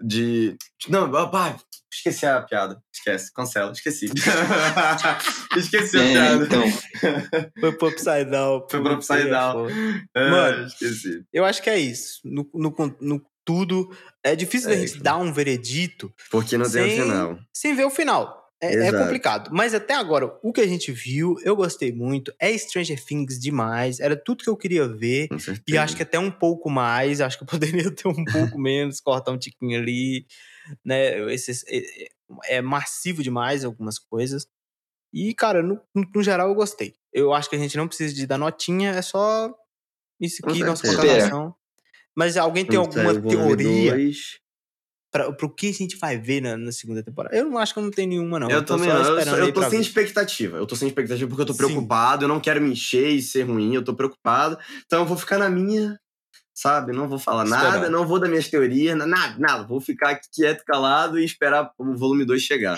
[0.00, 0.56] de.
[0.88, 1.56] Não, pá,
[1.92, 2.80] esqueci a piada.
[2.94, 4.06] Esquece, cancela, esqueci.
[5.56, 6.44] esqueci a É, piada.
[6.44, 6.62] então,
[7.60, 8.66] Foi pro Upside Down.
[8.70, 9.66] Foi pro Upside é Down.
[10.14, 10.66] Ah, Mano.
[10.66, 11.24] esqueci.
[11.32, 12.20] Eu acho que é isso.
[12.24, 13.88] No, no, no tudo.
[14.24, 15.02] É difícil É da gente isso.
[15.02, 17.38] dar um veredito Porque não tem o Sem- final.
[17.54, 18.45] sem ver o final.
[18.60, 19.50] É, é complicado.
[19.52, 22.32] Mas até agora, o que a gente viu, eu gostei muito.
[22.38, 24.00] É Stranger Things demais.
[24.00, 25.28] Era tudo que eu queria ver.
[25.68, 27.20] E acho que até um pouco mais.
[27.20, 27.48] Acho que eu
[27.84, 30.26] poderia ter um pouco menos, cortar um tiquinho ali.
[30.84, 31.32] Né?
[31.32, 32.08] Esses, é,
[32.56, 34.46] é massivo demais algumas coisas.
[35.12, 36.94] E, cara, no, no- geral eu gostei.
[37.12, 39.54] Eu acho que a gente não precisa de dar notinha, é só
[40.20, 41.54] isso aqui, nossa contratação.
[42.14, 44.38] Mas alguém tem Quando alguma teoria dois-
[45.16, 47.34] pra, pro que a gente vai ver na, na segunda temporada?
[47.34, 48.50] Eu não acho que eu não tenho nenhuma, não.
[48.50, 49.02] Eu tô também não.
[49.02, 49.80] Eu, eu tô sem ver.
[49.80, 50.58] expectativa.
[50.58, 51.58] Eu tô sem expectativa porque eu tô Sim.
[51.58, 52.24] preocupado.
[52.24, 53.74] Eu não quero me encher e ser ruim.
[53.74, 54.58] Eu tô preocupado.
[54.84, 55.98] Então eu vou ficar na minha,
[56.54, 56.92] sabe?
[56.92, 59.64] Não vou falar nada, não vou dar minhas teorias, na- nada, nada.
[59.66, 62.76] Vou ficar aqui quieto, calado e esperar o volume 2 chegar.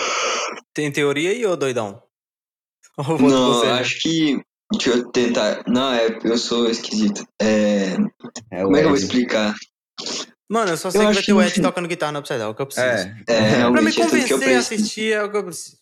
[0.73, 2.01] Tem teoria aí, ô doidão?
[2.97, 3.67] Ou eu não, você?
[3.67, 4.41] acho que.
[4.71, 5.65] Deixa eu tentar.
[5.67, 7.27] Não, é, eu sou esquisito.
[7.41, 7.97] É,
[8.63, 9.55] como é que eu vou explicar?
[10.49, 12.49] Mano, eu só sei Eu que vai ter o Ed tocando guitarra no Upside Down,
[12.49, 12.87] é o que eu preciso.
[12.87, 13.23] É.
[13.29, 15.77] É, pra me é tudo que eu convencer a assistir é o que eu preciso.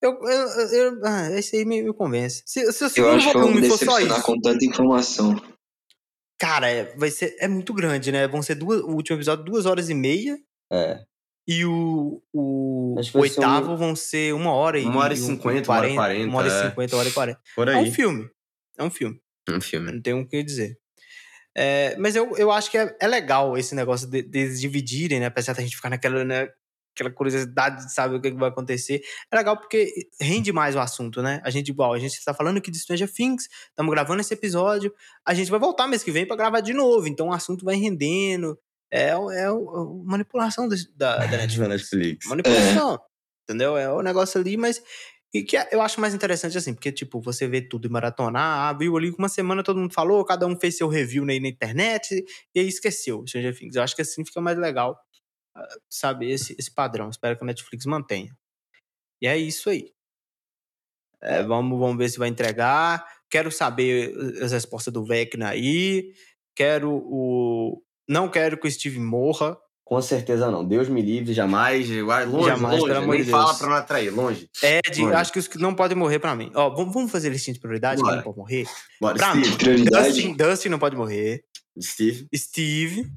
[0.00, 2.42] Eu, eu, eu, ah, esse aí me, me convence.
[2.46, 4.40] Se, se o Eu segundo acho que eu vou me volume for só isso, com
[4.40, 5.42] tanta informação.
[6.40, 8.28] cara, é, vai ser, é muito grande, né?
[8.28, 10.38] Vão ser duas, o último episódio, duas horas e meia.
[10.72, 11.00] É.
[11.48, 15.70] E o, o, o oitavo vão ser uma hora e Uma hora e um- cinquenta,
[15.72, 16.50] uma hora e quarenta, Uma hora é.
[16.50, 17.40] e cinquenta, uma hora e quarenta.
[17.56, 18.30] Por É um filme.
[18.78, 19.20] É um filme.
[19.50, 19.92] Um filme.
[19.92, 20.78] Não tem o que dizer.
[21.60, 25.26] É, mas eu, eu acho que é, é legal esse negócio de, deles dividirem, né?
[25.26, 26.48] Apesar da gente ficar naquela, né,
[26.94, 29.02] aquela curiosidade de saber o que, vai acontecer.
[29.28, 31.40] É legal porque rende mais o assunto, né?
[31.42, 34.94] A gente, igual, a gente está falando aqui de Stranger Things, estamos gravando esse episódio,
[35.26, 37.74] a gente vai voltar mês que vem para gravar de novo, então o assunto vai
[37.74, 38.56] rendendo.
[38.88, 41.58] É, é, o- a manipulação da, da Netflix.
[41.58, 42.26] Da Netflix.
[42.28, 43.00] Manipulação.
[43.44, 43.76] Entendeu?
[43.76, 44.80] É o negócio ali, mas.
[45.32, 48.72] E que eu acho mais interessante assim, porque, tipo, você vê tudo e maratonar, ah,
[48.72, 52.24] viu ali uma semana todo mundo falou, cada um fez seu review aí na internet,
[52.54, 53.76] e aí esqueceu Stranger Things.
[53.76, 54.98] Eu acho que assim fica mais legal,
[55.54, 57.10] ah, sabe, esse, esse padrão.
[57.10, 58.34] Espero que a Netflix mantenha.
[59.22, 59.92] E é isso aí.
[61.20, 63.04] É, vamos, vamos ver se vai entregar.
[63.30, 66.12] Quero saber as respostas do Vecna aí.
[66.54, 67.82] Quero o.
[68.08, 69.58] Não quero que o Steve morra.
[69.88, 70.62] Com certeza não.
[70.62, 71.88] Deus me livre, jamais.
[71.88, 72.92] Longe, Jamais, longe.
[72.92, 74.10] pelo amor Nem de fala pra não atrair.
[74.14, 74.50] Longe.
[74.62, 75.16] Ed, Olha.
[75.18, 76.52] acho que os que não podem morrer pra mim.
[76.54, 78.10] Ó, vamos, vamos fazer listinha de prioridade, Bora.
[78.10, 78.66] quem não pode morrer?
[79.00, 79.48] Bora, Pra Steve.
[79.48, 79.56] mim.
[79.56, 80.08] Prioridade?
[80.12, 81.42] Dustin, Dustin não pode morrer.
[81.80, 82.28] Steve.
[82.36, 83.10] Steve.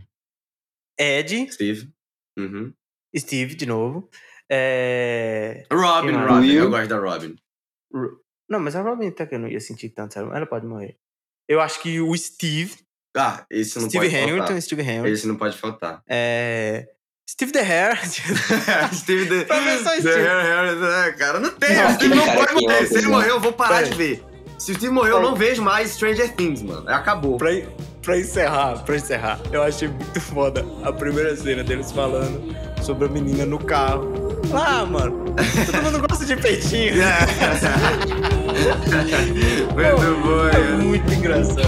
[0.97, 1.51] Ed.
[1.51, 1.89] Steve.
[2.39, 2.73] Uhum.
[3.17, 4.09] Steve, de novo.
[4.49, 5.65] É...
[5.71, 6.11] Robin?
[6.13, 6.39] Robin.
[6.47, 6.63] Will.
[6.63, 7.35] Eu gosto da Robin.
[7.93, 8.17] Ru-
[8.49, 10.33] Não, mas a Robin até que eu não ia sentir tanto, sabe?
[10.33, 10.95] Ela pode morrer.
[11.49, 12.75] Eu acho que o Steve.
[13.17, 14.61] Ah, esse não Steve pode Hamilton, faltar.
[14.61, 15.07] Steve Hamilton.
[15.07, 16.01] Esse não pode faltar.
[16.07, 16.85] É...
[17.29, 17.99] Steve The Hair.
[18.93, 20.09] Steve the, Pra só the Steve.
[20.09, 21.75] Hair, Hair, é, cara, não tem.
[21.75, 22.77] Não, Steve não pode morrer.
[22.77, 23.83] ama Se ele morrer, eu vou parar É.
[23.89, 24.23] de ver.
[24.57, 26.87] Se o Steve morrer, eu não vejo mais Stranger Things, mano.
[26.89, 27.37] Acabou.
[27.37, 27.49] pra,
[28.01, 33.09] pra encerrar, pra encerrar, eu achei muito foda a primeira cena deles falando sobre a
[33.09, 34.11] menina no carro.
[34.53, 35.33] Ah, mano,
[35.71, 36.93] todo mundo gosta de peitinho.
[39.73, 41.61] Muito bom, É muito engraçado.